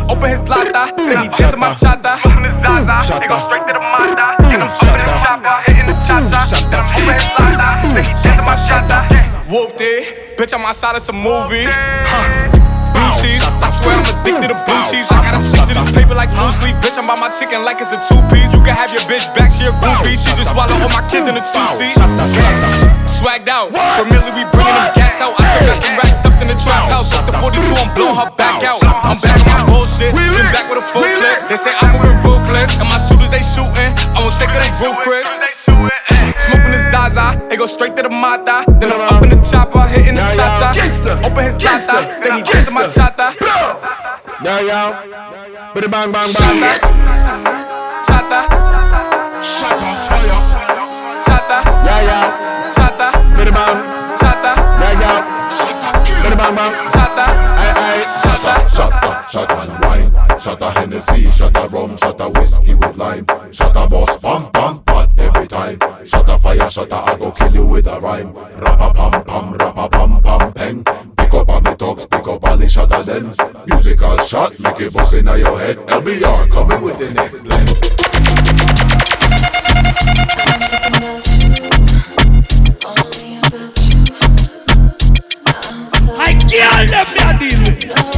Open 0.09 0.31
his 0.31 0.49
lata, 0.49 0.95
then 0.95 1.25
he 1.25 1.29
dancing 1.35 1.59
my 1.59 1.75
chata. 1.75 2.15
Open 2.23 2.47
the 2.47 2.55
Zaza, 2.63 3.19
it 3.19 3.27
go 3.27 3.43
straight 3.43 3.67
to 3.67 3.75
the 3.75 3.83
Mata. 3.83 4.39
Then 4.47 4.63
I'm 4.63 4.71
up 4.71 4.87
in 4.87 5.03
the 5.03 5.15
chopper, 5.19 5.57
hitting 5.67 5.87
the 5.91 5.99
cha 6.07 6.23
cha. 6.31 6.47
Open 6.95 7.11
his 7.11 7.27
lata, 7.35 7.91
then 7.91 8.05
he 8.07 8.15
dancing 8.23 8.47
my 8.47 8.55
chata. 8.55 9.51
Whooped 9.51 9.81
it, 9.81 10.39
bitch, 10.39 10.55
I'm 10.55 10.65
outside 10.65 10.95
of 10.95 11.03
some 11.03 11.19
movie. 11.19 11.67
Huh 11.67 12.64
blue 12.95 13.11
cheese. 13.19 13.43
I 13.43 13.69
swear 13.69 13.99
I'm 13.99 14.07
addicted 14.07 14.55
to 14.55 14.59
blue 14.63 14.83
cheese. 14.87 15.11
I 15.11 15.21
gotta 15.27 15.43
stick 15.43 15.67
to 15.67 15.75
this 15.75 15.91
paper 15.91 16.15
like 16.15 16.31
blue 16.31 16.55
sleep. 16.55 16.79
Bitch, 16.79 16.97
I'm 16.97 17.05
about 17.05 17.19
my 17.19 17.31
chicken 17.35 17.67
like 17.67 17.83
it's 17.83 17.91
a 17.91 17.99
two 17.99 18.23
piece. 18.31 18.55
You 18.55 18.63
can 18.63 18.79
have 18.79 18.95
your 18.95 19.03
bitch 19.11 19.27
back, 19.35 19.51
she 19.51 19.67
a 19.67 19.75
groupie. 19.83 20.15
She 20.15 20.31
just 20.39 20.55
swallow 20.55 20.79
all 20.79 20.93
my 20.95 21.03
kids 21.11 21.27
in 21.27 21.35
a 21.35 21.43
two 21.43 21.67
seat. 21.75 21.99
Swagged 23.11 23.51
out. 23.51 23.75
Familiar, 23.99 24.31
we 24.33 24.47
bringing 24.55 24.75
them 24.75 24.89
gas 24.95 25.19
out. 25.19 25.35
I 25.37 25.43
still 25.43 25.67
got 25.69 25.79
some 25.83 25.95
racks 25.99 26.19
stuffed 26.23 26.41
in 26.41 26.49
the 26.49 26.59
trap 26.59 26.89
house. 26.95 27.11
Off 27.13 27.27
the 27.27 27.35
42, 27.35 27.61
I'm 27.75 27.91
blowing 27.99 28.17
her 28.17 28.31
back 28.39 28.63
out. 28.63 28.81
I'm 28.83 29.19
back 29.19 29.43
on 29.43 29.51
my 29.51 29.59
bullshit. 29.67 30.15
Sitting 30.15 30.53
back 30.55 30.71
with 30.71 30.79
a 30.79 30.87
full 30.87 31.03
clip. 31.03 31.51
They 31.51 31.59
say 31.59 31.75
I'm 31.83 31.91
moving 31.99 32.17
ruthless. 32.23 32.79
And 32.79 32.89
my 32.89 32.99
shooters, 33.03 33.31
they 33.31 33.43
shooting. 33.43 33.91
I'm 34.15 34.31
sick 34.31 34.49
of 34.49 34.63
them 34.63 34.73
roof 34.79 34.97
Chris. 35.03 35.27
The 36.65 36.81
Zaza, 36.91 37.39
it 37.53 37.59
go 37.59 37.67
straight 37.67 37.95
to 37.95 38.03
the 38.03 38.11
Mata. 38.11 38.65
Then 38.81 38.91
I'm 38.91 39.01
up 39.07 39.23
in 39.23 39.31
the 39.31 39.39
chopper, 39.47 39.87
hitting 39.87 40.17
the 40.17 40.27
cha 40.35 40.59
cha. 40.59 40.75
Open 41.23 41.45
his 41.45 41.55
lata, 41.63 42.19
then 42.19 42.39
he 42.39 42.43
my 42.75 42.87
chata. 42.89 43.31
Yeah, 44.43 44.61
yeah. 44.61 45.73
Bidi 45.75 45.89
bang 45.91 46.11
bang 46.11 46.31
bang. 46.35 46.59
Chata. 48.03 48.41
Shut 49.39 49.79
up, 49.79 49.99
fire. 50.11 50.41
Chata. 51.23 51.59
Yeah, 51.87 52.01
yeah. 52.09 52.71
Chata. 52.75 53.09
Bidi 53.39 53.53
bang. 53.55 53.79
Chata. 54.19 54.53
Yeah, 54.83 55.01
yeah. 55.03 55.49
Shut 55.49 55.85
up, 55.87 56.03
Bidi 56.23 56.37
bang 56.37 56.55
bang. 56.59 56.73
Chata. 56.91 57.27
Aye, 57.63 57.75
aye. 57.87 58.03
Shot 58.25 58.69
shot 58.69 59.31
shot 59.31 59.51
and 59.51 59.73
wine. 59.83 60.11
Shot 60.39 60.61
a 60.63 60.71
Hennessy, 60.71 61.31
shot 61.31 61.57
a 61.57 61.69
rum, 61.69 61.97
shot 61.97 62.21
a 62.21 62.29
whiskey 62.29 62.75
with 62.75 62.97
lime. 62.97 63.25
Shot 63.53 63.77
a 63.77 63.89
boss, 63.89 64.17
pam 64.19 64.51
pam, 64.51 64.83
pot 64.83 65.11
every 65.19 65.47
time. 65.47 65.79
Shot 66.05 66.29
a 66.29 66.39
fire, 66.39 66.69
shot 66.69 66.91
a 66.91 66.97
I 66.97 67.17
go 67.17 67.31
kill 67.31 67.55
you 67.55 67.65
with 67.65 67.87
a 67.87 68.01
rhyme. 68.01 68.35
Rappa 68.35 68.93
pam 68.95 69.25
pam, 69.25 69.55
rappa 69.59 69.89
pam 69.89 70.23
pam 70.23 70.53
peng. 70.53 71.14
Up 71.35 71.49
on 71.49 71.65
me 71.65 71.75
up 72.45 72.61
the 72.61 72.69
shot 72.69 72.93
of 72.93 73.07
them. 73.07 73.35
Musical 73.67 74.17
shot, 74.19 74.57
make 74.61 74.81
it 74.81 74.93
bust 74.93 75.15
inna 75.15 75.37
your 75.37 75.59
head. 75.59 75.77
LBR 75.79 76.49
coming 76.49 76.83
with 76.83 76.97
the 76.97 77.11
next 77.11 77.43
blend. 77.43 77.69
I 86.17 86.35
can't 86.49 86.91
let 86.93 87.41
me 87.41 87.49
deal 87.49 87.61
with. 87.63 88.14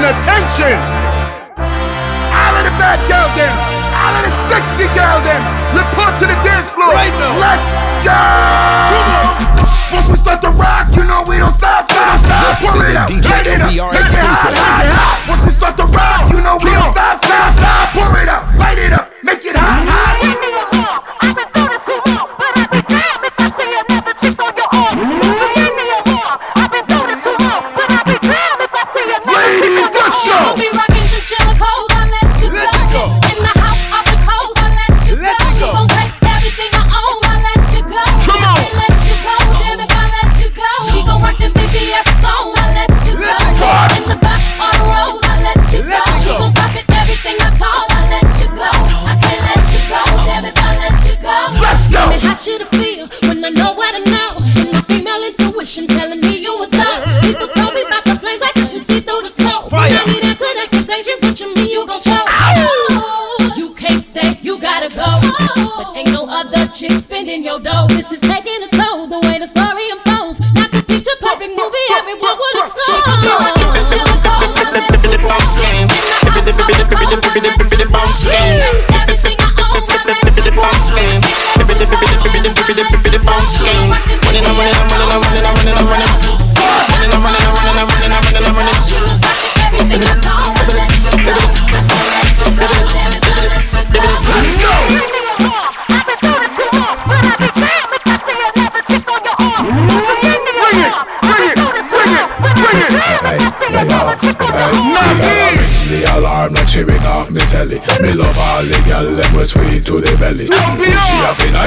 Attention, 0.00 0.16
attention. 0.16 0.80
All 1.60 2.54
of 2.56 2.64
the 2.64 2.72
bad 2.80 2.96
girl 3.04 3.28
them. 3.36 3.52
All 4.00 4.16
of 4.16 4.24
the 4.24 4.32
sexy 4.48 4.88
girl 4.96 5.20
them. 5.20 5.42
Report 5.76 6.16
to 6.16 6.24
the 6.24 6.38
dance 6.40 6.72
floor. 6.72 6.88
Right 6.88 7.12
now. 7.20 7.36
Let's 7.36 7.59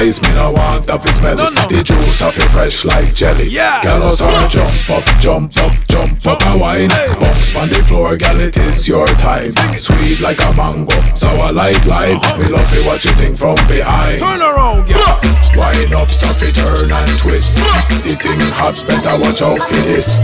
it 0.04 0.22
me 0.22 0.28
no 0.36 0.52
want 0.52 0.88
have 0.88 1.04
it 1.04 1.14
smelly. 1.16 1.48
The 1.72 1.82
juice 1.82 2.20
of 2.20 2.36
it 2.36 2.48
fresh 2.52 2.84
like 2.84 3.14
jelly. 3.14 3.48
Yeah. 3.48 3.80
No 3.84 4.10
start 4.10 4.50
jump 4.50 4.90
up, 4.90 5.04
jump 5.20 5.56
up, 5.56 5.72
jump 5.88 6.26
up 6.26 6.42
and 6.42 6.60
wine. 6.60 6.88
Bounce 6.88 7.56
on 7.56 7.68
the 7.68 7.80
floor, 7.88 8.16
gal 8.16 8.38
it 8.40 8.56
is 8.56 8.86
your 8.86 9.06
time. 9.06 9.54
Sweet 9.80 10.20
like 10.20 10.38
a 10.40 10.50
mango, 10.56 10.94
sour 11.16 11.52
like 11.52 11.80
lime. 11.86 12.18
Uh-huh. 12.18 12.38
Me 12.38 12.48
love 12.52 12.72
it 12.76 12.86
what 12.86 13.04
you 13.04 13.12
think 13.12 13.38
from 13.38 13.56
behind. 13.66 14.20
Turn 14.20 14.42
around, 14.42 14.86
girl. 14.86 15.43
Wind 15.54 15.94
up, 15.94 16.10
stop 16.10 16.34
it, 16.42 16.54
turn 16.58 16.90
and 16.90 17.18
twist. 17.18 17.62
The 18.02 18.18
thing 18.18 18.42
hot, 18.58 18.74
better 18.90 19.14
watch 19.22 19.38
out 19.38 19.54
for 19.54 19.82
this. 19.86 20.18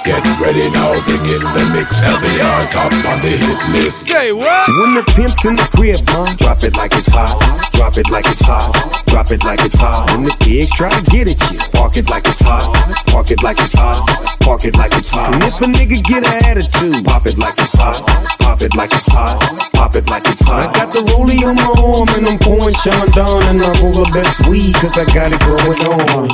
Get 0.00 0.24
ready 0.40 0.72
now, 0.72 0.96
bring 1.04 1.20
in 1.28 1.44
the 1.44 1.64
mix. 1.76 2.00
LBR 2.00 2.72
top 2.72 2.88
on 3.12 3.20
the 3.20 3.36
hit 3.36 3.60
list. 3.76 4.08
Say 4.08 4.32
what? 4.32 4.48
When 4.80 4.96
the 4.96 5.04
pimp's 5.12 5.44
in 5.44 5.60
the 5.60 5.68
crib, 5.76 6.00
huh? 6.08 6.32
Drop 6.40 6.64
it 6.64 6.72
like 6.76 6.96
it's 6.96 7.12
hot. 7.12 7.36
Drop 7.76 7.98
it 7.98 8.08
like 8.08 8.24
it's 8.32 8.46
hot. 8.48 8.72
Drop 9.12 9.30
it 9.30 9.44
like 9.44 9.60
it's 9.60 9.76
hot. 9.76 10.08
When 10.08 10.24
the 10.24 10.34
pigs 10.40 10.72
try 10.72 10.88
to 10.88 11.04
get 11.12 11.28
at 11.28 11.36
you, 11.52 11.60
park 11.76 11.96
it 12.00 12.08
like 12.08 12.24
it's 12.24 12.40
hot. 12.40 12.72
Park 13.12 13.30
it 13.30 13.42
like 13.44 13.60
it's 13.60 13.76
hot. 13.76 14.08
Park 14.40 14.64
it 14.64 14.76
like 14.76 14.96
it's 14.96 15.12
hot. 15.12 15.34
And 15.36 15.44
if 15.44 15.60
a 15.60 15.68
nigga 15.68 16.00
get 16.00 16.24
an 16.24 16.48
attitude, 16.48 17.04
pop 17.04 17.26
it 17.26 17.36
like 17.36 17.60
it's 17.60 17.76
hot. 17.76 18.00
Pop 18.40 18.62
it 18.62 18.74
like 18.74 18.92
it's 18.92 19.12
hot. 19.12 19.36
Pop 19.76 19.94
it 19.96 20.08
like 20.08 20.24
it's 20.24 20.48
hot. 20.48 20.64
I 20.64 20.72
got 20.72 20.88
the 20.96 21.04
rollie 21.12 21.44
on 21.44 21.60
my 21.60 21.68
arm 21.76 22.08
and 22.16 22.24
I'm 22.24 22.38
pouring 22.40 22.74
Chandon 22.80 23.44
and 23.52 23.60
I 23.60 23.68
roll 23.84 24.00
the 24.00 24.08
best 24.16 24.48
weed 24.48 24.61
cause 24.70 24.96
I 24.96 25.04
got 25.06 25.32
it 25.32 25.40
going 25.40 25.80
on. 25.90 26.28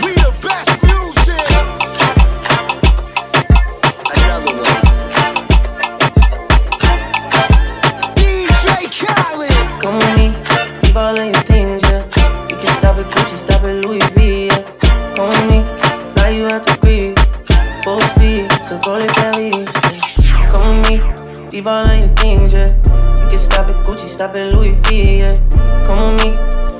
We 0.00 0.14
the 0.14 0.32
best 0.40 0.80
music. 0.82 1.44
Another 4.14 4.54
one. 4.56 4.84
DJ 8.16 8.88
Khaled. 8.96 9.82
Come 9.82 9.96
with 9.98 10.16
me, 10.16 10.26
leave 10.82 10.96
all 10.96 11.18
of 11.18 11.24
your 11.24 11.34
things, 11.44 11.82
yeah. 11.82 12.02
You 12.48 12.56
can 12.56 12.68
stop 12.68 12.96
at 12.96 13.06
Gucci, 13.12 13.36
stop 13.36 13.64
at 13.64 13.84
Louis 13.84 14.00
V, 14.12 14.18
yeah. 14.48 14.64
Come 15.14 15.28
with 15.28 15.44
me, 15.44 15.54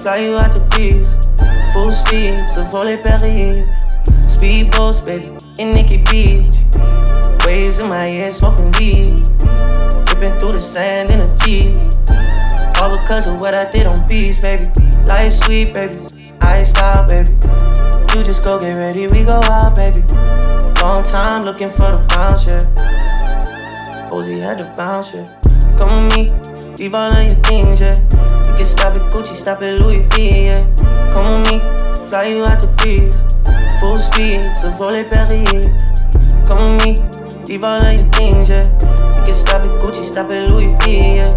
fly 0.04 0.18
you 0.18 0.36
out 0.36 0.52
the 0.52 0.60
breeze. 0.68 1.08
Full 1.72 1.90
speed, 1.90 2.38
so 2.46 2.62
roll 2.64 2.86
it 2.86 3.02
Paris. 3.02 3.64
Speedboats, 4.28 5.00
baby, 5.00 5.32
in 5.58 5.72
Nikki 5.72 5.96
Beach. 5.96 6.60
Waves 7.46 7.78
in 7.78 7.88
my 7.88 8.06
head, 8.06 8.34
smoking 8.34 8.70
weed. 8.78 9.24
Ripping 10.08 10.38
through 10.38 10.52
the 10.52 10.58
sand 10.58 11.08
in 11.08 11.20
a 11.20 11.38
Jeep. 11.38 11.74
All 12.82 12.90
because 12.98 13.26
of 13.26 13.40
what 13.40 13.54
I 13.54 13.70
did 13.70 13.86
on 13.86 14.06
beats, 14.06 14.36
baby. 14.36 14.70
Life 15.06 15.32
sweet, 15.32 15.72
baby. 15.72 15.96
I 16.42 16.64
style, 16.64 17.08
baby. 17.08 17.32
You 18.12 18.22
just 18.22 18.44
go 18.44 18.60
get 18.60 18.76
ready, 18.76 19.06
we 19.06 19.24
go 19.24 19.40
out, 19.44 19.74
baby. 19.74 20.02
Long 20.82 21.02
time 21.02 21.42
looking 21.44 21.70
for 21.70 21.90
the 21.92 22.04
bounce, 22.10 22.46
yeah. 22.46 24.10
Ozzy 24.10 24.38
had 24.38 24.58
the 24.58 24.64
bounce, 24.76 25.14
yeah. 25.14 25.26
Come 25.78 26.08
with 26.08 26.14
me, 26.14 26.53
leave 26.78 26.94
all 26.94 27.12
of 27.12 27.24
your 27.24 27.34
things, 27.46 27.80
yeah. 27.80 27.96
You 28.46 28.54
can 28.56 28.64
stop 28.64 28.96
at 28.96 29.12
Gucci, 29.12 29.34
stop 29.34 29.62
at 29.62 29.80
Louis 29.80 30.02
V, 30.10 30.46
yeah. 30.46 30.60
Come 31.12 31.42
with 31.42 31.52
me, 31.52 32.08
fly 32.08 32.24
you 32.26 32.44
out 32.44 32.60
the 32.60 32.68
breeze. 32.78 33.14
Full 33.80 33.96
speed, 33.96 34.46
so 34.56 34.70
volley 34.78 35.04
Paris. 35.04 35.68
Come 36.46 36.78
with 36.78 36.84
me, 36.84 36.92
leave 37.46 37.64
all 37.64 37.80
of 37.80 37.92
your 37.92 38.08
things, 38.12 38.50
yeah. 38.50 38.64
You 39.14 39.22
can 39.24 39.32
stop 39.32 39.62
at 39.64 39.80
Gucci, 39.80 40.04
stop 40.04 40.30
at 40.30 40.48
Louis 40.48 40.74
V, 40.82 41.16
yeah. 41.16 41.30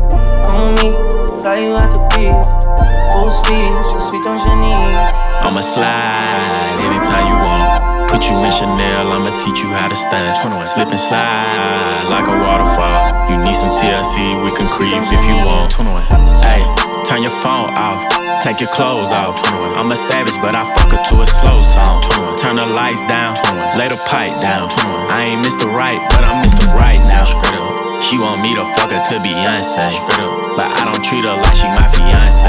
Come 0.43 0.75
with 0.75 0.83
me, 0.83 1.41
fly 1.41 1.59
you 1.59 1.75
out 1.75 1.91
the 1.91 1.99
breeze. 2.11 2.47
Full 3.13 3.29
speed, 3.29 3.73
je 3.93 3.99
suis 3.99 4.21
ton 4.23 4.37
génie. 4.37 4.93
I'ma 5.45 5.61
slide 5.61 6.77
anytime 6.81 7.27
you 7.27 7.37
want. 7.37 8.09
Put 8.09 8.29
you 8.29 8.37
in 8.37 8.51
Chanel, 8.51 9.11
I'ma 9.11 9.37
teach 9.37 9.61
you 9.61 9.69
how 9.69 9.87
to 9.87 9.95
stand. 9.95 10.37
Slip 10.67 10.89
and 10.89 10.99
slide 10.99 12.07
like 12.09 12.27
a 12.27 12.31
waterfall. 12.31 13.06
You 13.27 13.35
need 13.43 13.55
some 13.55 13.75
TLC, 13.75 14.39
we 14.43 14.51
can 14.55 14.67
creep 14.67 14.95
if 14.95 15.23
you 15.27 15.35
want. 15.43 15.73
Hey, 16.43 16.63
turn 17.03 17.21
your 17.21 17.35
phone 17.43 17.69
off, 17.75 17.99
take 18.43 18.59
your 18.59 18.69
clothes 18.71 19.11
off. 19.11 19.35
I'm 19.75 19.91
a 19.91 19.95
savage, 19.95 20.39
but 20.41 20.55
I 20.55 20.63
fuck 20.75 20.91
her 20.95 21.01
to 21.11 21.21
a 21.21 21.25
slow 21.27 21.59
song. 21.59 22.01
Turn 22.39 22.55
the 22.55 22.65
lights 22.65 23.03
down, 23.11 23.35
lay 23.75 23.89
the 23.91 23.99
pipe 24.07 24.31
down. 24.39 24.71
I 25.11 25.27
ain't 25.31 25.45
Mr. 25.45 25.67
Right, 25.67 25.99
but 26.15 26.23
I'm 26.23 26.43
Mr. 26.43 26.71
Right 26.73 26.99
now. 27.03 27.25
She 27.99 28.17
want 28.17 28.41
me 28.41 28.55
to 28.55 28.63
fuck 28.79 28.91
her 28.91 29.01
to 29.03 29.15
Beyonce. 29.19 29.91
But 30.55 30.71
I 30.71 30.81
don't 30.87 31.03
treat 31.03 31.25
her 31.27 31.35
like 31.35 31.55
she 31.55 31.67
my 31.75 31.87
fiance. 31.91 32.47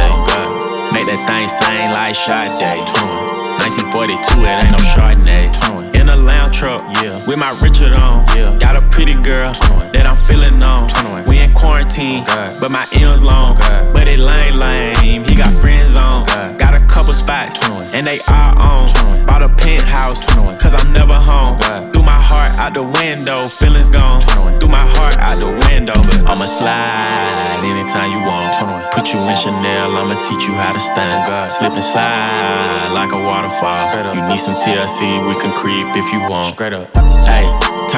Make 0.94 1.06
that 1.10 1.20
thing 1.26 1.46
sing 1.46 1.90
like 1.90 2.14
Sade. 2.14 3.47
1942, 3.58 4.46
it 4.46 4.64
ain't 4.64 4.70
no 4.70 4.78
Chardonnay. 4.94 5.50
In 5.98 6.08
a 6.08 6.16
lounge 6.16 6.56
truck, 6.56 6.80
yeah, 7.02 7.10
with 7.26 7.38
my 7.38 7.50
Richard 7.62 7.92
on. 7.98 8.24
Yeah. 8.36 8.56
Got 8.58 8.80
a 8.80 8.86
pretty 8.88 9.14
girl 9.14 9.52
that 9.92 10.06
I'm 10.06 10.16
feeling 10.30 10.62
on. 10.62 10.86
We 11.26 11.38
in 11.42 11.52
quarantine, 11.52 12.24
but 12.60 12.70
my 12.70 12.86
M's 12.94 13.22
long. 13.22 13.58
But 13.92 14.06
it 14.06 14.18
lame, 14.18 14.56
lame. 14.56 15.24
He 15.24 15.34
got 15.34 15.52
friends 15.60 15.96
on. 15.96 16.24
Got 16.56 16.80
a 16.80 16.84
couple 16.86 17.12
spots, 17.12 17.58
and 17.94 18.06
they 18.06 18.20
are 18.30 18.54
on. 18.62 18.86
Bought 19.26 19.42
a 19.42 19.50
penthouse, 19.58 20.24
cause 20.62 20.74
I'm 20.74 20.92
never 20.92 21.14
home. 21.18 21.58
Threw 21.92 22.02
my 22.02 22.14
heart 22.14 22.54
out 22.62 22.74
the 22.74 22.86
window, 22.86 23.44
feelings 23.50 23.90
gone. 23.90 24.22
Threw 24.60 24.70
my 24.70 24.80
heart 24.80 25.18
out 25.18 25.36
the 25.42 25.52
window, 25.68 25.98
but 25.98 26.22
I'ma 26.30 26.46
slide 26.46 27.60
anytime 27.66 28.14
you 28.14 28.22
want. 28.22 28.54
Put 28.94 29.12
you 29.12 29.18
in 29.20 29.36
Chanel, 29.36 29.96
I'ma 29.98 30.14
teach 30.22 30.46
you 30.46 30.54
how 30.54 30.72
to 30.72 30.80
stand. 30.80 31.50
Slip 31.50 31.72
and 31.72 31.84
slide 31.84 32.90
like 32.94 33.12
a 33.12 33.20
waterfall. 33.48 34.14
You 34.14 34.28
need 34.28 34.40
some 34.40 34.54
TLC, 34.54 35.26
we 35.26 35.40
can 35.40 35.52
creep 35.52 35.86
if 35.96 36.12
you 36.12 36.20
want. 36.28 36.54
Straight 36.54 36.72
up. 36.72 36.94
Hey, 37.26 37.44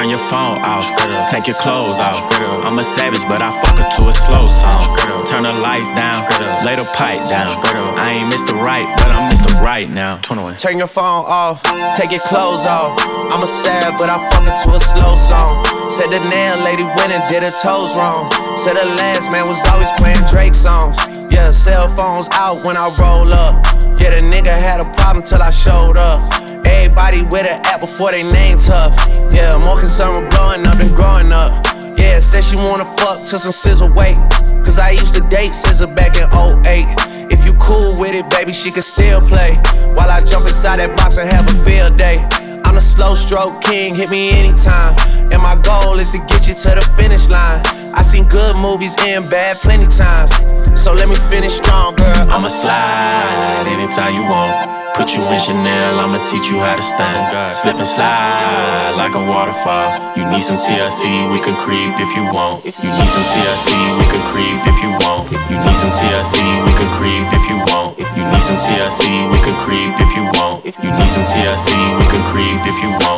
turn 0.01 0.09
your 0.09 0.25
phone 0.33 0.57
off, 0.65 0.81
take 1.29 1.45
your 1.45 1.55
clothes 1.61 2.01
off. 2.01 2.25
Girl. 2.33 2.65
I'm 2.65 2.79
a 2.79 2.83
savage, 2.83 3.21
but 3.29 3.37
I 3.41 3.53
fuck 3.61 3.77
her 3.77 3.85
to 3.85 4.09
a 4.09 4.11
slow 4.11 4.47
song. 4.49 4.81
Girl. 4.97 5.21
Turn 5.29 5.43
the 5.43 5.53
lights 5.53 5.93
down, 5.93 6.25
girl. 6.25 6.49
lay 6.65 6.73
the 6.73 6.87
pipe 6.97 7.21
down. 7.29 7.53
Girl. 7.61 7.85
I 8.01 8.17
ain't 8.17 8.33
Mr. 8.33 8.57
Right, 8.57 8.85
but 8.97 9.13
I'm 9.13 9.29
Mr. 9.29 9.61
Right 9.61 9.87
now. 9.87 10.17
21. 10.25 10.57
Turn 10.57 10.79
your 10.79 10.87
phone 10.87 11.25
off, 11.29 11.61
take 11.97 12.09
your 12.09 12.25
clothes 12.25 12.65
off. 12.65 12.97
I'm 13.29 13.43
a 13.43 13.47
sad, 13.47 13.93
but 14.01 14.09
I 14.09 14.17
fuck 14.33 14.49
it 14.49 14.57
to 14.65 14.73
a 14.73 14.81
slow 14.81 15.13
song. 15.13 15.61
Said 15.85 16.09
the 16.09 16.17
nail 16.17 16.57
lady 16.65 16.85
went 16.97 17.13
and 17.13 17.21
did 17.29 17.43
her 17.43 17.53
toes 17.61 17.93
wrong. 17.93 18.31
Said 18.57 18.81
the 18.81 18.89
last 18.97 19.29
man 19.29 19.45
was 19.45 19.61
always 19.69 19.91
playing 20.01 20.25
Drake 20.25 20.55
songs. 20.55 20.97
Yeah, 21.29 21.51
cell 21.51 21.87
phones 21.93 22.27
out 22.33 22.65
when 22.65 22.75
I 22.75 22.89
roll 22.97 23.29
up. 23.29 23.61
Yeah, 24.01 24.17
the 24.17 24.25
nigga 24.25 24.49
had 24.49 24.81
a 24.81 24.89
problem 24.97 25.23
till 25.23 25.43
I 25.43 25.51
showed 25.51 25.95
up. 25.95 26.25
Everybody 26.65 27.21
with 27.21 27.45
an 27.45 27.61
app 27.65 27.81
before 27.81 28.11
they 28.11 28.23
name 28.33 28.57
tough. 28.57 28.97
Yeah, 29.33 29.57
more 29.57 29.79
with 29.99 30.29
blowing 30.31 30.65
up 30.67 30.77
than 30.79 30.95
growing 30.95 31.33
up. 31.33 31.51
Yeah, 31.99 32.19
said 32.19 32.43
she 32.43 32.55
wanna 32.55 32.85
fuck 32.95 33.19
till 33.27 33.39
some 33.39 33.51
scissor 33.51 33.91
wait. 33.91 34.15
Cause 34.63 34.79
I 34.79 34.91
used 34.91 35.15
to 35.15 35.21
date 35.27 35.51
scissor 35.51 35.87
back 35.87 36.15
in 36.15 36.23
08. 36.31 37.27
If 37.29 37.43
you 37.43 37.51
cool 37.59 37.99
with 37.99 38.15
it, 38.15 38.29
baby, 38.29 38.53
she 38.53 38.71
can 38.71 38.83
still 38.83 39.19
play. 39.19 39.55
While 39.99 40.09
I 40.09 40.23
jump 40.23 40.47
inside 40.47 40.79
that 40.79 40.95
box 40.95 41.17
and 41.17 41.27
have 41.29 41.43
a 41.43 41.55
field 41.65 41.97
day. 41.97 42.23
I'm 42.71 42.75
the 42.75 42.79
slow 42.79 43.15
stroke 43.15 43.59
king, 43.59 43.95
hit 43.95 44.09
me 44.09 44.31
anytime. 44.31 44.95
And 45.35 45.43
my 45.43 45.59
goal 45.59 45.99
is 45.99 46.15
to 46.15 46.19
get 46.23 46.47
you 46.47 46.55
to 46.55 46.79
the 46.79 46.85
finish 46.95 47.27
line. 47.27 47.59
I 47.91 47.99
seen 48.01 48.23
good 48.31 48.55
movies 48.63 48.95
and 49.03 49.27
bad 49.29 49.57
plenty 49.59 49.91
times. 49.91 50.31
So 50.79 50.95
let 50.95 51.11
me 51.11 51.19
finish 51.27 51.59
strong, 51.59 51.99
girl. 51.99 52.31
I'ma 52.31 52.47
slide 52.47 53.67
anytime 53.67 54.15
you 54.15 54.23
want. 54.23 54.81
Put 54.95 55.15
you 55.15 55.23
in 55.27 55.39
Chanel, 55.39 55.99
I'ma 55.99 56.23
teach 56.23 56.47
you 56.47 56.59
how 56.63 56.75
to 56.75 56.83
stand. 56.83 57.55
Slip 57.55 57.75
and 57.75 57.87
slide 57.87 58.95
like 58.95 59.15
a 59.15 59.23
waterfall. 59.23 59.91
You 60.15 60.27
need 60.27 60.43
some 60.43 60.59
TLC, 60.59 61.31
we 61.31 61.39
can 61.39 61.55
creep 61.59 61.95
if 61.99 62.11
you 62.15 62.23
want. 62.27 62.63
You 62.63 62.71
need 62.71 63.07
some 63.07 63.25
TLC, 63.31 63.71
we 63.99 64.05
can 64.11 64.23
creep 64.31 64.59
if 64.67 64.77
you 64.83 64.91
want. 65.07 65.31
You 65.31 65.59
need 65.59 65.75
some 65.79 65.95
TLC, 65.95 66.39
we 66.67 66.71
can 66.75 66.91
creep 66.95 67.27
if 67.31 67.43
you 67.47 67.59
want. 67.71 67.99
You 67.99 68.23
need 68.27 68.43
some 68.43 68.59
TLC, 68.59 69.31
we 69.31 69.39
can 69.47 69.55
creep 69.63 69.95
if 69.95 70.11
you 70.11 70.23
want. 70.35 70.67
You 70.67 70.91
need 70.91 71.11
some 71.15 71.23
TLC, 71.23 71.71
we 71.95 72.03
can 72.10 72.10
creep 72.41 72.65
if 72.65 72.81
you 72.81 72.89
want. 72.89 73.10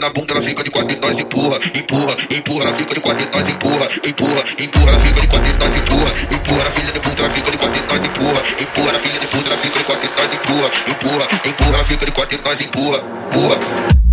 na 0.00 0.08
bunda, 0.08 0.32
ela 0.32 0.42
fica 0.42 0.64
de 0.64 0.70
quatro 0.70 0.96
e 0.96 1.00
nós 1.00 1.18
empurra, 1.18 1.58
empurra, 1.74 2.16
empurra, 2.30 2.64
ela 2.64 2.74
fica 2.74 2.94
de 2.94 3.00
quatro 3.00 3.22
e 3.22 3.36
nós 3.36 3.48
empurra, 3.48 3.88
empurra, 4.04 4.44
empurra, 4.58 4.88
ela 4.90 5.00
fica 5.00 5.20
de 5.20 5.26
quatro 5.26 5.48
e 5.48 5.52
nós 5.52 5.76
empurra, 5.76 6.12
empurra, 6.32 6.70
filha 6.70 6.92
de 6.92 7.00
puta, 7.00 7.22
ela 7.22 7.30
fica 7.30 7.50
de 7.50 7.58
quatro 7.58 7.78
e 7.78 7.92
nós 7.92 8.04
empurra, 8.04 8.42
empurra, 8.60 8.98
filha 9.00 9.20
de 9.20 9.26
puta, 9.26 9.50
ela 9.50 9.58
fica 9.58 9.78
de 9.78 9.84
quatro 9.84 10.06
e 10.06 10.20
nós 10.20 10.32
empurra, 10.34 10.70
empurra, 10.88 11.28
empurra, 11.44 11.74
ela 11.74 11.84
fica 11.84 12.06
de 12.06 12.12
quatro 12.12 12.38
e 12.38 12.42
nós 12.42 12.60
empurra, 12.60 12.98
empurra. 13.28 14.09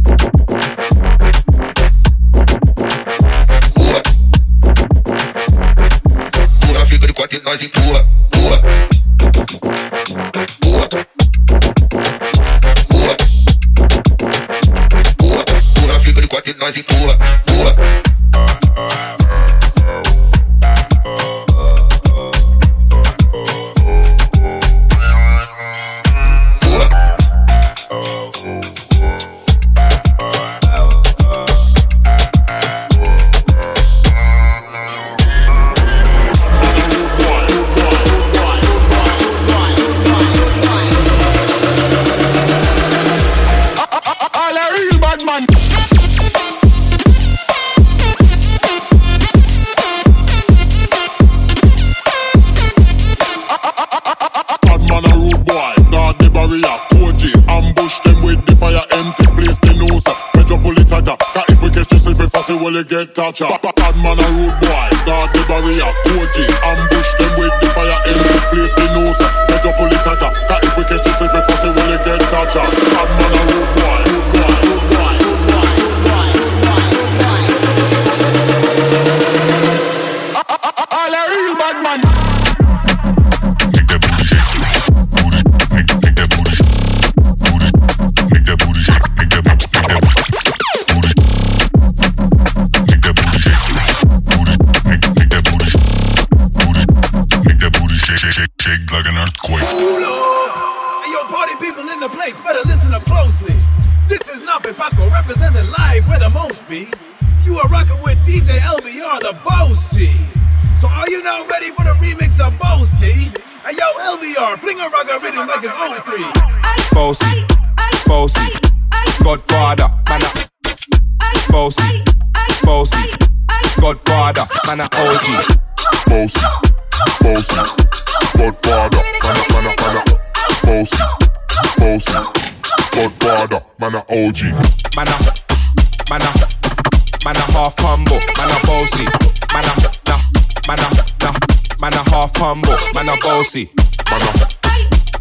bossy. 143.37 143.69
Man 144.09 144.21
a, 144.21 144.31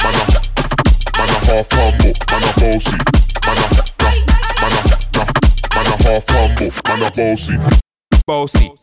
man 0.03 0.15
a, 0.15 0.41
man 1.19 1.29
a 1.29 1.39
half 1.45 1.69
humble. 1.71 2.15
Man 2.31 2.43
a 2.43 2.53
bossy. 2.57 2.97
Man 3.45 3.59
a, 3.59 3.77
man 4.01 4.73
a, 4.73 4.95
man 5.75 5.87
a, 5.87 6.03
half 6.03 6.25
humble. 6.29 6.71
Man 6.89 7.03
a 7.03 7.11
bossy. 7.11 7.57
Bossy. 8.27 8.76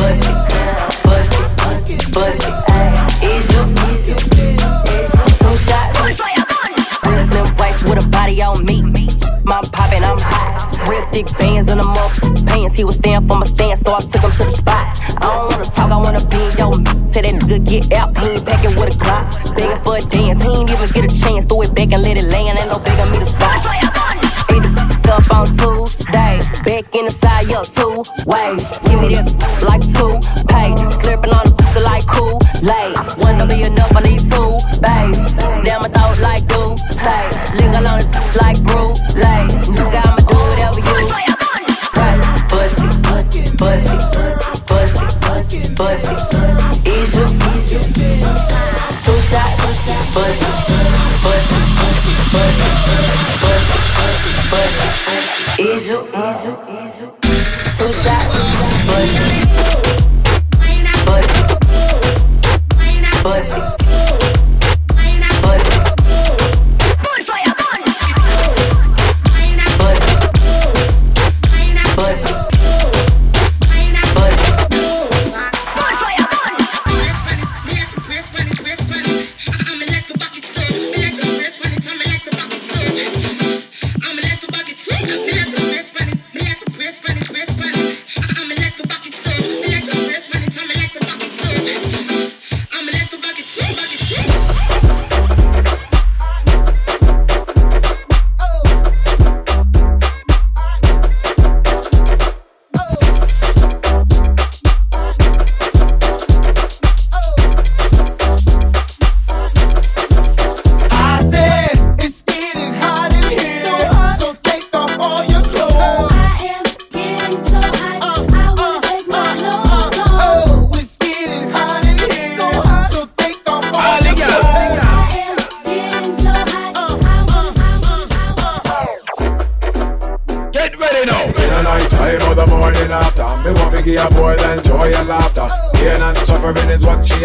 bust 0.00 0.26
it, 0.26 2.12
bust 2.12 2.42
it, 2.42 2.54
your 3.52 3.66
two 5.38 5.56
shots. 5.66 5.98
Brooklyn 7.02 7.56
wife 7.56 7.82
with 7.82 8.04
a 8.04 8.08
body 8.08 8.42
on 8.42 8.64
me. 8.64 8.82
My 9.44 9.60
poppin', 9.72 10.04
I'm 10.04 10.18
hot. 10.18 10.88
Real 10.88 11.06
thick 11.12 11.28
fans 11.28 11.70
in 11.70 11.78
the 11.78 11.84
month. 11.84 12.46
Pants, 12.46 12.78
he 12.78 12.84
was 12.84 12.96
standin' 12.96 13.28
for 13.28 13.38
my 13.38 13.46
stance, 13.46 13.80
so 13.80 13.94
I 13.94 14.00
took 14.00 14.22
him 14.22 14.32
to 14.32 14.44
the 14.44 14.52
spot. 14.52 14.98
I 15.16 15.26
don't 15.26 15.52
wanna 15.52 15.64
talk, 15.64 15.90
I 15.90 15.96
wanna 15.96 16.24
be 16.26 16.40
that 17.22 17.24
nigga 17.34 17.64
get 17.64 17.92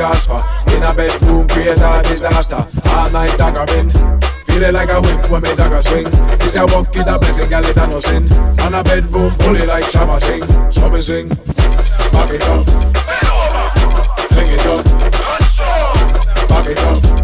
Oscar. 0.06 0.44
In 0.76 0.84
a 0.84 0.94
bedroom, 0.94 1.48
create 1.48 1.82
a 1.82 2.02
disaster. 2.04 2.66
All 2.90 3.10
night 3.10 3.32
daggering. 3.32 3.92
Feel 4.46 4.64
it 4.64 4.74
like 4.74 4.90
a 4.90 5.02
whip 5.02 5.30
when 5.30 5.42
me 5.42 5.56
dagger 5.56 5.82
swing. 5.82 6.06
This 6.40 6.56
a 6.56 6.66
walk 6.68 6.96
is 6.96 7.08
a 7.08 7.18
blessing, 7.18 7.50
girl, 7.50 7.66
it 7.66 7.76
a 7.76 7.88
no 7.88 8.00
sin. 8.00 8.32
On 8.62 8.74
a 8.74 8.84
bedroom, 8.84 9.34
bully 9.40 9.66
like 9.66 9.86
Shabba 9.86 10.20
sing. 10.20 10.46
So 10.70 10.90
me 10.90 11.02
swing. 11.02 11.30
Back 12.14 12.32
it 12.32 12.44
up. 12.44 12.66
Fling 14.30 14.52
it 14.52 14.66
up. 14.66 14.86
Back 16.48 16.70
it 16.70 16.80
up. 16.80 17.15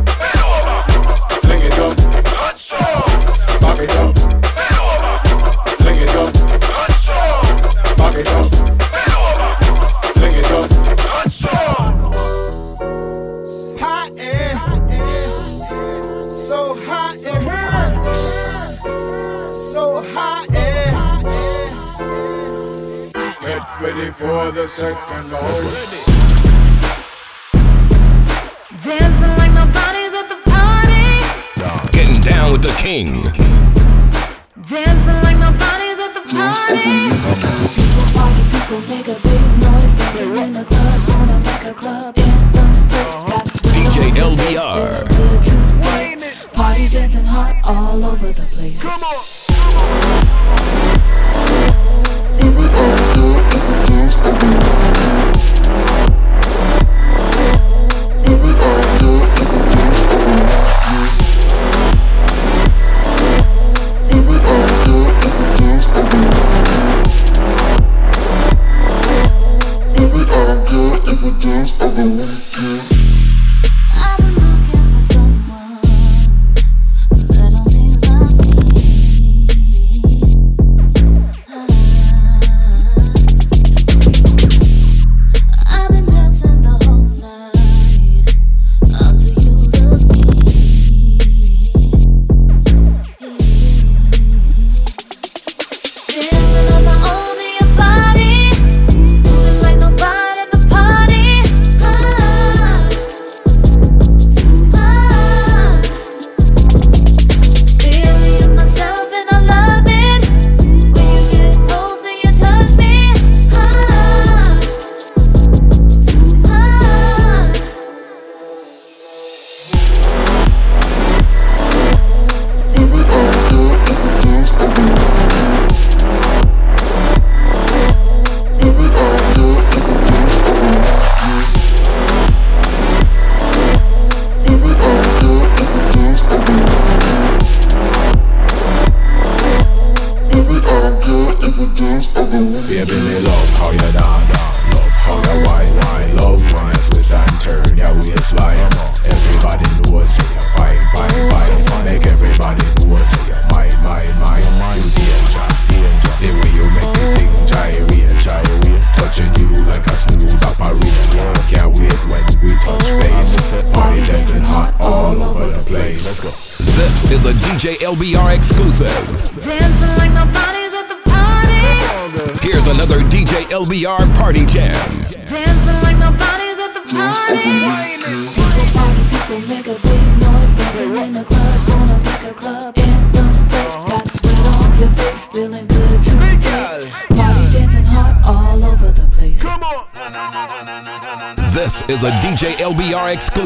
serpent 24.72 25.30
lord. 25.30 26.11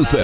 Comme 0.06 0.20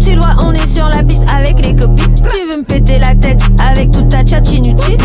tu 0.00 0.14
le 0.14 0.20
vois, 0.20 0.34
on 0.42 0.52
est 0.52 0.66
sur 0.66 0.86
la 0.88 1.02
piste 1.02 1.24
avec 1.30 1.66
les 1.66 1.76
copines. 1.76 2.14
Tu 2.14 2.46
veux 2.50 2.56
me 2.60 2.64
péter 2.64 2.98
la 2.98 3.14
tête 3.14 3.42
avec 3.58 3.90
toute 3.90 4.08
ta 4.08 4.24
chat 4.24 4.40
inutile? 4.50 4.96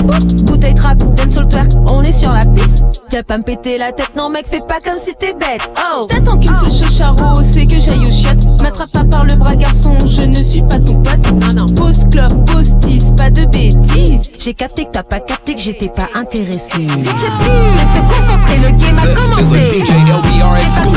Bouteille 0.45 0.73
trap, 0.73 0.99
dancehall 0.99 1.49
twerk, 1.49 1.67
on 1.87 2.01
est 2.01 2.13
sur 2.13 2.31
la 2.31 2.45
piste. 2.45 2.85
Viens 3.09 3.23
pas 3.23 3.37
me 3.37 3.43
péter 3.43 3.77
la 3.77 3.91
tête, 3.91 4.15
non 4.15 4.29
mec, 4.29 4.47
fais 4.47 4.61
pas 4.61 4.79
comme 4.79 4.95
si 4.95 5.13
t'es 5.15 5.33
bête. 5.33 5.69
Oh, 5.93 6.05
t'attends 6.05 6.37
qu'il 6.37 6.51
me 6.51 6.69
se 6.69 6.87
charo, 6.87 7.41
c'est 7.41 7.65
que 7.65 7.77
j'aille 7.77 8.03
au 8.03 8.11
chiottes. 8.11 8.47
M'attrape 8.61 8.91
pas 8.91 9.03
par 9.03 9.25
le 9.25 9.33
bras 9.35 9.55
garçon, 9.55 9.97
je 10.05 10.23
ne 10.23 10.41
suis 10.41 10.61
pas 10.61 10.77
ton 10.77 11.01
pote. 11.01 11.31
Non, 11.31 11.61
non. 11.61 11.65
Pause 11.75 12.07
club, 12.11 12.45
pause 12.45 12.77
tease, 12.77 13.13
pas 13.17 13.29
de 13.29 13.45
bêtises. 13.45 14.31
J'ai 14.37 14.53
capté 14.53 14.85
que 14.85 14.91
t'as 14.91 15.03
pas 15.03 15.19
capté 15.19 15.55
que 15.55 15.61
j'étais 15.61 15.89
pas 15.89 16.07
intéressé. 16.15 16.87
DJ 16.87 16.93
P, 16.93 17.45
se 17.87 18.01
concentrer, 18.07 18.57
le 18.57 18.69
game 18.77 18.99
a 18.99 19.07
commencé. 19.07 19.69
DJ 19.69 19.91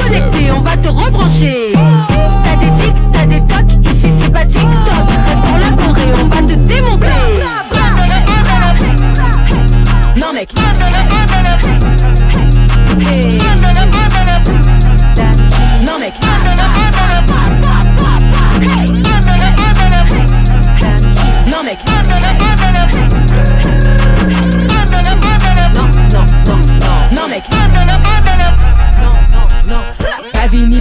connecté, 0.03 0.53
on 0.53 0.61
va 0.61 0.77
te 0.77 0.89
rebrancher. 0.89 1.73
T'as 2.45 2.57
des 2.57 2.83
tics, 2.83 3.13
t'as 3.13 3.27
des 3.27 3.41
tocs, 3.41 3.87
ici 3.87 4.11
c'est 4.19 4.31
pas 4.31 4.45
TikTok. 4.45 4.69
Reste 5.27 5.43
pour 5.45 5.59
la 5.59 5.71
Corée, 5.83 6.13
on 6.23 6.29
va 6.29 6.43
te 6.43 6.55
démonter 6.55 7.07
Non 10.21 10.33
mec. 10.33 10.51
Hey. 13.01 14.14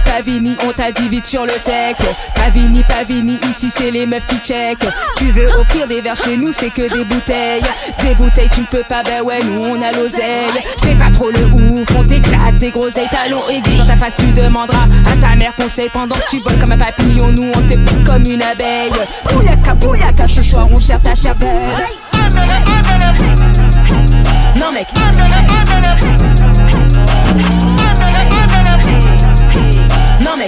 Pavini, 0.00 0.56
on 0.66 0.72
t'a 0.72 0.92
dit 0.92 1.08
vite 1.08 1.26
sur 1.26 1.44
le 1.44 1.52
tech. 1.64 1.96
Pavini, 2.34 2.82
Pavini, 2.88 3.38
ici 3.48 3.70
c'est 3.70 3.90
les 3.90 4.06
meufs 4.06 4.26
qui 4.26 4.38
check. 4.38 4.78
Tu 5.16 5.30
veux 5.30 5.46
offrir 5.58 5.86
des 5.86 6.00
verres 6.00 6.16
chez 6.16 6.36
nous, 6.36 6.52
c'est 6.52 6.70
que 6.70 6.82
des 6.82 7.04
bouteilles. 7.04 7.62
Des 8.02 8.14
bouteilles, 8.14 8.48
tu 8.52 8.60
ne 8.60 8.66
peux 8.66 8.82
pas, 8.88 9.02
ben 9.02 9.22
ouais, 9.22 9.42
nous 9.44 9.60
on 9.60 9.80
a 9.82 9.92
l'oseille. 9.92 10.50
Fais 10.82 10.94
pas 10.94 11.10
trop 11.12 11.30
le 11.30 11.44
ouf, 11.44 11.88
on 11.96 12.04
t'éclate, 12.04 12.58
des 12.58 12.70
groseilles, 12.70 13.08
talons 13.10 13.48
aiguilles. 13.48 13.78
Dans 13.78 13.86
ta 13.86 13.96
face, 13.96 14.16
tu 14.16 14.26
demanderas 14.26 14.86
à 15.06 15.16
ta 15.20 15.36
mère 15.36 15.54
conseil 15.54 15.88
pendant 15.92 16.16
que 16.16 16.28
tu 16.30 16.38
voles 16.38 16.58
comme 16.58 16.72
un 16.72 16.78
papillon. 16.78 17.28
Nous 17.32 17.52
on 17.54 17.60
te 17.66 17.74
pique 17.74 18.04
comme 18.04 18.22
une 18.22 18.42
abeille. 18.42 18.92
Bouyaka, 19.30 19.74
bouyaka, 19.74 20.26
ce 20.26 20.42
soir 20.42 20.66
on 20.70 20.80
cherche 20.80 21.02
ta 21.02 21.14
chair 21.14 21.34
Non, 24.60 24.72
mec. 24.72 24.88
Non 30.24 30.38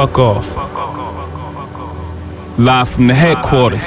Fuck 0.00 0.18
off. 0.18 0.56
Live 2.58 2.88
from 2.88 3.08
the 3.08 3.14
headquarters. 3.14 3.86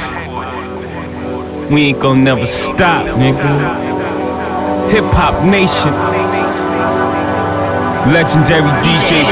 We 1.72 1.86
ain't 1.88 2.00
gonna 2.00 2.22
never 2.22 2.46
stop, 2.46 3.08
nigga. 3.18 4.92
Hip 4.92 5.06
Hop 5.06 5.44
Nation. 5.44 5.92
Legendary 8.14 8.70
DJ. 8.84 9.24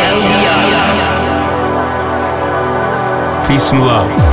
Peace 3.48 3.72
and 3.74 3.82
love. 3.82 4.31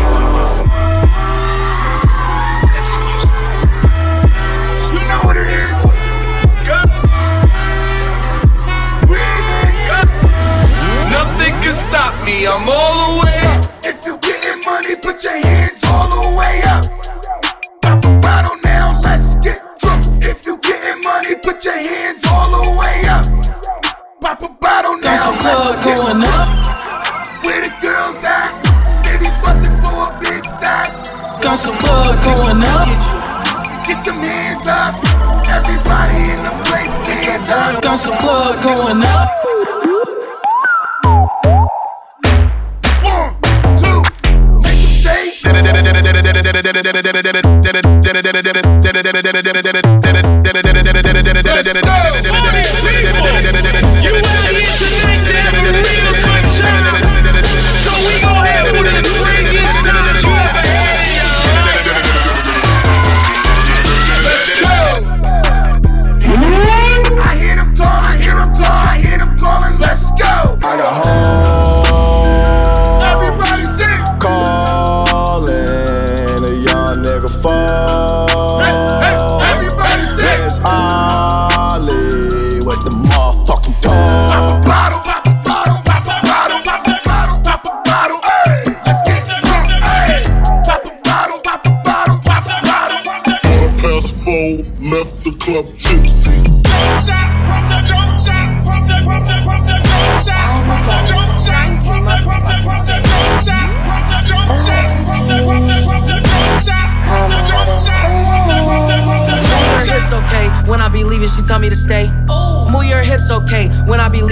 Me, 12.29 12.47
I'm 12.47 12.69
all 12.69 12.95
the 13.01 13.25
way 13.25 13.41
up. 13.53 13.61
If 13.91 14.05
you 14.05 14.15
getting 14.21 14.61
money, 14.69 14.95
put 15.01 15.25
your 15.25 15.39
hands 15.41 15.81
all 15.89 16.09
the 16.13 16.25
way 16.37 16.57
up. 16.75 16.85
Pop 17.83 18.05
a 18.05 18.13
bottle 18.21 18.57
now, 18.65 19.01
let's 19.01 19.35
get 19.47 19.61
drunk. 19.81 20.03
If 20.25 20.45
you 20.47 20.59
getting 20.59 21.01
money, 21.03 21.35
put 21.41 21.65
your 21.65 21.81
hands 21.81 22.25
all 22.29 22.49
the 22.57 22.65
way 22.81 22.99
up. 23.17 23.25
Pop 24.21 24.43
a 24.43 24.49
bottle 24.61 24.99
now, 25.01 25.33
let's 25.45 25.85
get 25.85 25.97
going 25.97 26.21
drunk. 26.21 26.49
Where 27.45 27.61
the 27.65 27.73
girls 27.81 28.21
at? 28.37 28.51
They 29.05 29.17
be 29.25 29.31
bustin' 29.41 29.77
for 29.81 29.99
a 30.05 30.21
big 30.21 30.45
stack. 30.45 30.89
Got 31.41 31.57
some 31.65 31.79
blood 31.81 32.17
going 32.29 32.61
up. 32.77 32.89
Get 33.89 34.05
them 34.05 34.21
hands 34.21 34.69
up. 34.69 34.93
Everybody 35.49 36.19
in 36.33 36.41
the 36.45 36.53
place 36.69 36.93
stand 37.01 37.49
up. 37.49 37.83
Got 37.83 38.01
some 38.01 38.19
club 38.19 38.63
going 38.63 39.03
up. 39.03 39.48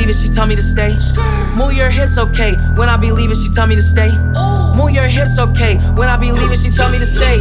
Leaving, 0.07 0.23
she 0.23 0.33
tell 0.33 0.47
me 0.47 0.55
to 0.55 0.63
stay. 0.63 0.95
Move 1.57 1.73
your 1.73 1.91
hips, 1.91 2.17
okay. 2.17 2.55
When 2.77 2.89
I 2.89 2.97
be 2.97 3.11
leaving, 3.11 3.35
she 3.35 3.49
tell 3.49 3.67
me 3.67 3.75
to 3.75 3.83
stay. 3.83 4.13
Move 4.77 4.91
your 4.91 5.07
hips, 5.07 5.39
okay. 5.39 5.79
When 5.97 6.09
I 6.09 6.17
be 6.17 6.31
leaving, 6.31 6.57
she 6.57 6.71
tell 6.71 6.91
me 6.91 6.99
to 6.99 7.07
stay. 7.07 7.39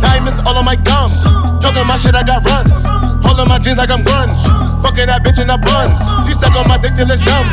Diamonds 0.00 0.40
all 0.46 0.56
on 0.56 0.64
my 0.64 0.76
gums. 0.76 1.24
Talking 1.60 1.86
my 1.86 1.96
shit, 1.96 2.14
I 2.14 2.22
got 2.22 2.44
runs. 2.44 3.15
Holding 3.36 3.52
my 3.52 3.60
jeans 3.60 3.76
like 3.76 3.92
I'm 3.92 4.00
grunge. 4.00 4.32
Fucking 4.80 5.12
that 5.12 5.20
bitch 5.20 5.36
in 5.36 5.44
the 5.44 5.60
buns. 5.60 5.92
She 6.24 6.32
suck 6.32 6.56
on 6.56 6.64
my 6.72 6.80
dick 6.80 6.96
till 6.96 7.04
it's 7.04 7.20
dumb. 7.20 7.44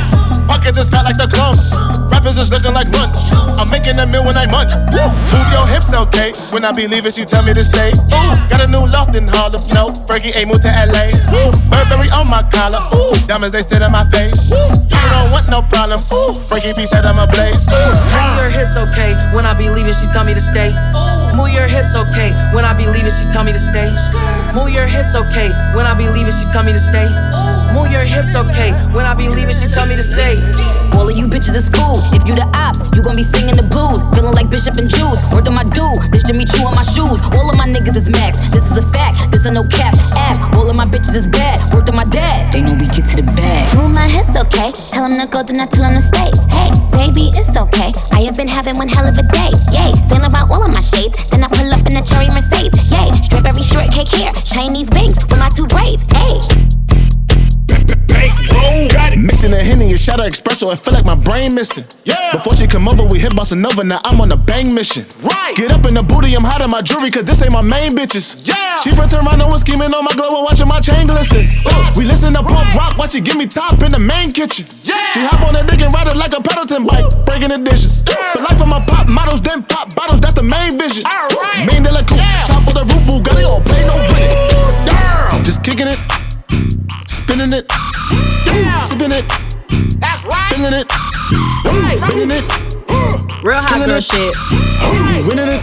Pocket 0.48 0.80
is 0.80 0.88
fat 0.88 1.04
like 1.04 1.20
the 1.20 1.28
clumps. 1.28 1.76
Rappers 2.08 2.40
is 2.40 2.48
looking 2.56 2.72
like 2.72 2.88
lunch. 2.96 3.20
I'm 3.60 3.68
making 3.68 4.00
a 4.00 4.08
meal 4.08 4.24
when 4.24 4.40
I 4.40 4.48
munch. 4.48 4.72
Woo. 4.96 5.12
Move 5.36 5.50
your 5.52 5.68
hips, 5.68 5.92
okay. 5.92 6.32
When 6.56 6.64
I 6.64 6.72
be 6.72 6.88
leaving, 6.88 7.12
she 7.12 7.28
tell 7.28 7.44
me 7.44 7.52
to 7.52 7.68
stay. 7.68 7.92
Ooh. 8.16 8.32
Got 8.48 8.64
a 8.64 8.68
new 8.72 8.88
loft 8.88 9.20
in 9.20 9.28
Harlem. 9.28 9.60
No, 9.76 9.92
Frankie 10.08 10.32
ain't 10.40 10.48
moved 10.48 10.64
to 10.64 10.72
LA. 10.72 11.12
Ooh. 11.36 11.52
Burberry 11.68 12.08
on 12.16 12.32
my 12.32 12.48
collar. 12.48 12.80
Ooh. 12.96 13.12
Diamonds 13.28 13.52
they 13.52 13.68
sit 13.68 13.84
in 13.84 13.92
my 13.92 14.08
face. 14.08 14.56
You 14.56 15.04
don't 15.12 15.36
want 15.36 15.52
no 15.52 15.68
problem. 15.68 16.00
Ooh. 16.16 16.32
Frankie 16.48 16.72
B 16.80 16.88
said 16.88 17.04
I'm 17.04 17.20
a 17.20 17.28
blaze. 17.28 17.68
Ooh. 17.76 17.92
Move 17.92 18.40
your 18.40 18.52
hips, 18.56 18.80
okay. 18.80 19.20
When 19.36 19.44
I 19.44 19.52
be 19.52 19.68
leaving, 19.68 19.92
she 19.92 20.08
tell 20.16 20.24
me 20.24 20.32
to 20.32 20.40
stay. 20.40 20.72
Move 21.36 21.50
your 21.50 21.68
hips, 21.68 21.96
okay. 21.96 22.32
When 22.54 22.66
I 22.66 22.74
be 22.78 22.88
leaving, 22.88 23.12
she 23.12 23.26
tell 23.30 23.44
me 23.44 23.52
to 23.52 23.60
stay. 23.60 23.90
Move 24.54 24.70
your 24.70 24.88
hips, 24.88 25.16
okay. 25.16 25.50
When 25.76 25.86
I 25.86 25.94
be 25.98 26.08
leaving, 26.10 26.32
she 26.32 26.46
tell 26.52 26.64
me 26.64 26.74
to 26.74 26.80
stay. 26.80 27.08
Move 27.72 27.91
your 27.91 28.03
hips, 28.03 28.36
okay. 28.36 28.76
When 28.91 29.05
I 29.05 29.16
be 29.16 29.30
leaving, 29.30 29.55
she 29.55 29.68
tell 29.72 29.88
me 29.88 29.95
to 29.95 30.03
stay. 30.03 30.36
All 30.93 31.09
of 31.09 31.16
you 31.18 31.26
bitches 31.28 31.55
is 31.55 31.70
fool. 31.70 31.97
If 32.14 32.28
you 32.28 32.36
the 32.36 32.45
ops, 32.53 32.84
you 32.95 33.01
gon' 33.01 33.16
be 33.16 33.24
singing 33.24 33.55
the 33.55 33.66
blues. 33.66 34.03
Feeling 34.14 34.36
like 34.36 34.49
Bishop 34.49 34.78
and 34.78 34.89
Juice. 34.89 35.20
Word 35.34 35.45
to 35.45 35.51
my 35.51 35.64
dude, 35.64 36.11
this 36.14 36.24
Jimmy 36.24 36.45
Choo 36.45 36.68
on 36.68 36.76
my 36.76 36.86
shoes. 36.86 37.18
All 37.34 37.47
of 37.49 37.55
my 37.57 37.66
niggas 37.66 37.97
is 37.97 38.09
max. 38.09 38.51
This 38.51 38.64
is 38.70 38.78
a 38.78 38.86
fact. 38.93 39.18
This 39.32 39.45
a 39.45 39.51
no 39.51 39.64
cap 39.68 39.95
app. 40.16 40.38
All 40.55 40.70
of 40.70 40.76
my 40.76 40.86
bitches 40.86 41.16
is 41.16 41.28
bad. 41.28 41.57
Word 41.74 41.88
to 41.88 41.93
my 41.93 42.05
dad. 42.05 42.53
They 42.53 42.61
know 42.61 42.76
we 42.78 42.88
get 42.88 43.09
to 43.09 43.16
the 43.20 43.28
bag. 43.36 43.66
Move 43.78 43.91
my 43.91 44.07
hips, 44.07 44.36
okay. 44.38 44.72
Tell 44.93 45.05
him 45.05 45.16
to 45.18 45.26
go, 45.26 45.41
then 45.41 45.59
I 45.59 45.66
tell 45.66 45.86
him 45.88 45.95
to 45.97 46.03
stay. 46.03 46.30
Hey, 46.53 46.70
baby, 46.93 47.34
it's 47.34 47.57
okay. 47.57 47.91
I 48.14 48.30
have 48.30 48.38
been 48.38 48.47
having 48.47 48.78
one 48.78 48.88
hell 48.88 49.07
of 49.07 49.18
a 49.18 49.26
day. 49.26 49.51
Yay, 49.74 49.91
saying 50.07 50.26
about 50.26 50.51
all 50.53 50.61
of 50.61 50.72
my 50.72 50.82
shades. 50.82 51.18
Then 51.32 51.43
I 51.43 51.49
pull 51.49 51.68
up 51.74 51.84
in 51.89 51.97
a 51.97 52.03
cherry 52.05 52.30
Mercedes. 52.30 52.91
Yay, 52.91 53.09
strawberry 53.26 53.66
shortcake 53.66 54.14
hair. 54.14 54.32
Chinese 54.34 54.89
bangs 54.93 55.18
with 55.18 55.39
my 55.39 55.49
two 55.49 55.66
braids. 55.68 56.03
Hey. 56.14 56.83
Mixing 59.24 59.51
the 59.51 59.63
Henny 59.63 59.88
and 59.91 59.99
shot 59.99 60.19
of 60.19 60.28
espresso, 60.28 60.67
I 60.67 60.76
feel 60.76 60.91
like 60.91 61.05
my 61.05 61.15
brain 61.15 61.55
missing. 61.55 61.86
Yeah. 62.03 62.36
Before 62.36 62.55
she 62.59 62.67
come 62.67 62.89
over, 62.91 63.05
we 63.07 63.19
hit 63.19 63.32
Bossa 63.32 63.55
Nova, 63.55 63.84
now 63.84 64.01
I'm 64.03 64.19
on 64.19 64.32
a 64.32 64.36
bang 64.36 64.74
mission. 64.74 65.05
Right. 65.24 65.55
Get 65.55 65.71
up 65.71 65.86
in 65.88 65.95
the 65.95 66.03
booty, 66.03 66.36
I'm 66.36 66.43
hot 66.43 66.59
in 66.59 66.69
my 66.69 66.82
jewelry, 66.82 67.07
cause 67.07 67.24
this 67.24 67.39
ain't 67.39 67.53
my 67.53 67.61
main 67.61 67.95
bitches. 67.95 68.41
Yeah. 68.43 68.76
She 68.84 68.91
from 68.91 69.07
Toronto 69.07 69.47
was 69.47 69.61
scheming 69.61 69.93
on 69.93 70.03
my 70.03 70.11
glow 70.17 70.28
and 70.28 70.43
watching 70.43 70.67
my 70.67 70.84
chain 70.84 71.07
glisten. 71.07 71.47
Uh, 71.63 71.93
we 71.95 72.03
listen 72.03 72.34
to 72.36 72.43
punk 72.43 72.67
rock 72.76 72.99
while 72.99 73.07
she 73.07 73.21
give 73.21 73.38
me 73.39 73.47
top 73.47 73.80
in 73.80 73.95
the 73.95 74.01
main 74.01 74.28
kitchen. 74.28 74.67
Yeah. 74.84 74.99
She 75.15 75.24
hop 75.24 75.39
on 75.45 75.55
the 75.55 75.63
dick 75.63 75.80
and 75.80 75.93
ride 75.93 76.11
it 76.11 76.19
like 76.19 76.36
a 76.36 76.41
Peloton 76.43 76.84
bike, 76.84 77.07
breaking 77.24 77.55
the 77.55 77.63
dishes. 77.63 78.03
Yeah. 78.03 78.17
The 78.36 78.43
life 78.43 78.59
of 78.59 78.67
my 78.67 78.84
pop 78.84 79.07
models, 79.07 79.39
then 79.39 79.63
pop 79.63 79.93
bottles, 79.95 80.19
that's 80.19 80.36
the 80.36 80.43
main 80.43 80.76
vision. 80.76 81.07
Alright. 81.07 81.69
Main 81.69 81.80
de 81.80 81.95
la 81.95 82.03
coupe, 82.03 82.19
yeah. 82.19 82.49
top 82.49 82.67
of 82.67 82.76
the 82.76 82.84
roof, 82.91 83.03
Bugatti, 83.07 83.45
don't 83.45 83.63
play 83.63 83.88
no 83.88 83.95
it. 84.19 84.36
Damn. 84.89 85.45
Just 85.45 85.63
kicking 85.63 85.88
it, 85.88 85.99
spinning 87.07 87.53
it. 87.53 87.71
Sipping 88.84 89.12
it. 89.12 89.26
That's 90.00 90.26
right. 90.26 90.54
Feeling 90.56 90.84
it, 90.84 90.88
feeling 92.12 92.32
it. 92.32 92.46
Real 93.44 93.60
hot 93.60 93.80
Feeling 93.80 93.90
girl 93.90 93.98
it. 93.98 94.04
shit. 94.04 94.34
Winning 95.28 95.52
it. 95.52 95.62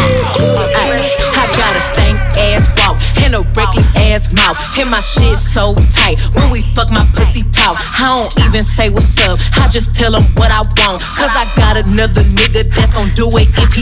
Ay, 0.00 1.02
I 1.04 1.44
got 1.58 1.76
a 1.76 1.80
stank 1.82 2.18
ass 2.40 2.72
walk 2.78 2.96
and 3.20 3.34
a 3.34 3.42
reckless 3.58 3.86
ass 3.96 4.32
mouth. 4.32 4.56
And 4.78 4.90
my 4.90 5.00
shit 5.00 5.36
so 5.38 5.74
tight. 5.92 6.18
When 6.34 6.50
we 6.50 6.62
fuck 6.74 6.90
my 6.90 7.04
pussy 7.14 7.42
talk, 7.52 7.76
I 8.00 8.16
don't 8.16 8.32
even 8.48 8.62
say 8.64 8.88
what's 8.88 9.18
up. 9.20 9.38
I 9.60 9.68
just 9.68 9.94
tell 9.94 10.14
him 10.14 10.24
what 10.40 10.50
I 10.50 10.62
want. 10.80 11.02
Cause 11.18 11.30
I 11.36 11.44
got 11.58 11.76
another 11.76 12.22
nigga 12.34 12.64
that's 12.74 12.92
gon' 12.96 13.12
do 13.14 13.28
it 13.36 13.46
if 13.60 13.74
he 13.74 13.79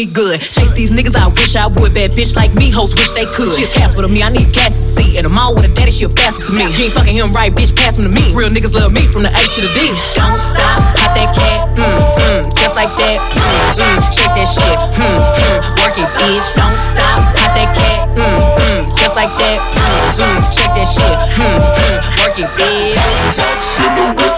me, 0.00 0.08
good. 0.08 0.40
Chase 0.40 0.72
these 0.72 0.92
niggas, 0.92 1.12
I 1.12 1.28
wish 1.36 1.56
I 1.56 1.68
would. 1.68 1.92
Bad 1.92 2.16
bitch 2.16 2.32
like 2.36 2.54
me, 2.56 2.72
hoes 2.72 2.96
wish 2.96 3.12
they 3.12 3.28
could. 3.28 3.52
She 3.52 3.68
a 3.68 3.68
cast 3.68 4.00
with 4.00 4.08
me, 4.08 4.22
I 4.24 4.32
need 4.32 4.48
gas 4.56 4.72
to 4.72 4.84
see. 4.96 5.18
And 5.20 5.28
I'm 5.28 5.36
with 5.52 5.68
a 5.68 5.72
daddy, 5.76 5.92
she 5.92 6.08
a 6.08 6.08
bastard 6.08 6.48
to 6.48 6.52
me. 6.56 6.64
He 6.72 6.88
ain't 6.88 6.96
fucking 6.96 7.12
him 7.12 7.32
right, 7.36 7.52
bitch, 7.52 7.76
pass 7.76 8.00
him 8.00 8.08
to 8.08 8.12
me. 8.12 8.32
Real 8.32 8.48
niggas 8.48 8.72
love 8.72 8.96
me 8.96 9.04
from 9.12 9.28
the 9.28 9.32
H 9.36 9.60
to 9.60 9.68
the 9.68 9.72
D. 9.76 9.92
Don't 10.16 10.40
stop, 10.40 10.80
pop 10.96 11.12
that 11.12 11.36
cat, 11.36 11.68
mm, 11.76 11.84
mm, 11.84 12.40
just 12.56 12.72
like 12.80 12.88
that. 12.96 13.18
Mm, 13.36 13.76
mm, 13.76 14.00
shake 14.08 14.32
that 14.32 14.48
shit, 14.48 14.76
mm, 14.96 15.04
mm, 15.04 15.58
work 15.84 15.96
it, 16.00 16.08
bitch. 16.16 16.48
Don't 16.56 16.80
stop, 16.80 17.20
pop 17.36 17.52
that 17.52 17.68
cat, 17.76 18.08
mm, 18.16 18.40
mm, 18.56 18.80
just 18.96 19.12
like 19.16 19.32
that. 19.36 19.58
Mm, 19.60 20.16
mm, 20.16 20.40
shake 20.48 20.72
that 20.80 20.88
shit, 20.88 21.16
mm, 21.36 21.60
mm, 21.76 21.96
work 22.24 22.40
it, 22.40 22.48
bitch. 22.56 22.96
Box 23.36 23.76
in 23.84 23.92
the 23.96 24.06
whip, 24.16 24.32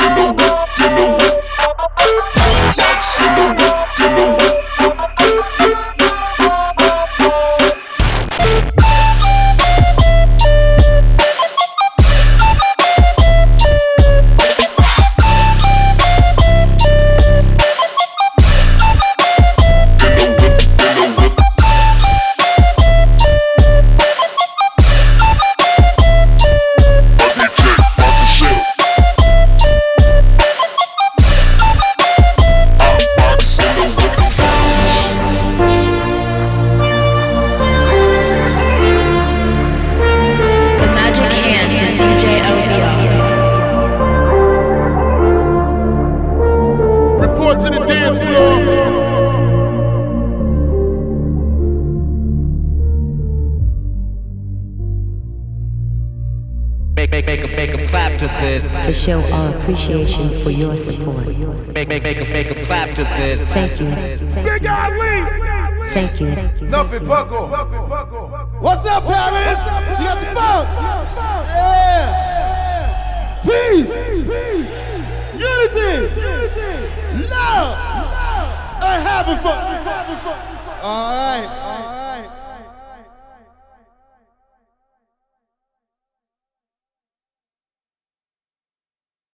in 0.00 0.09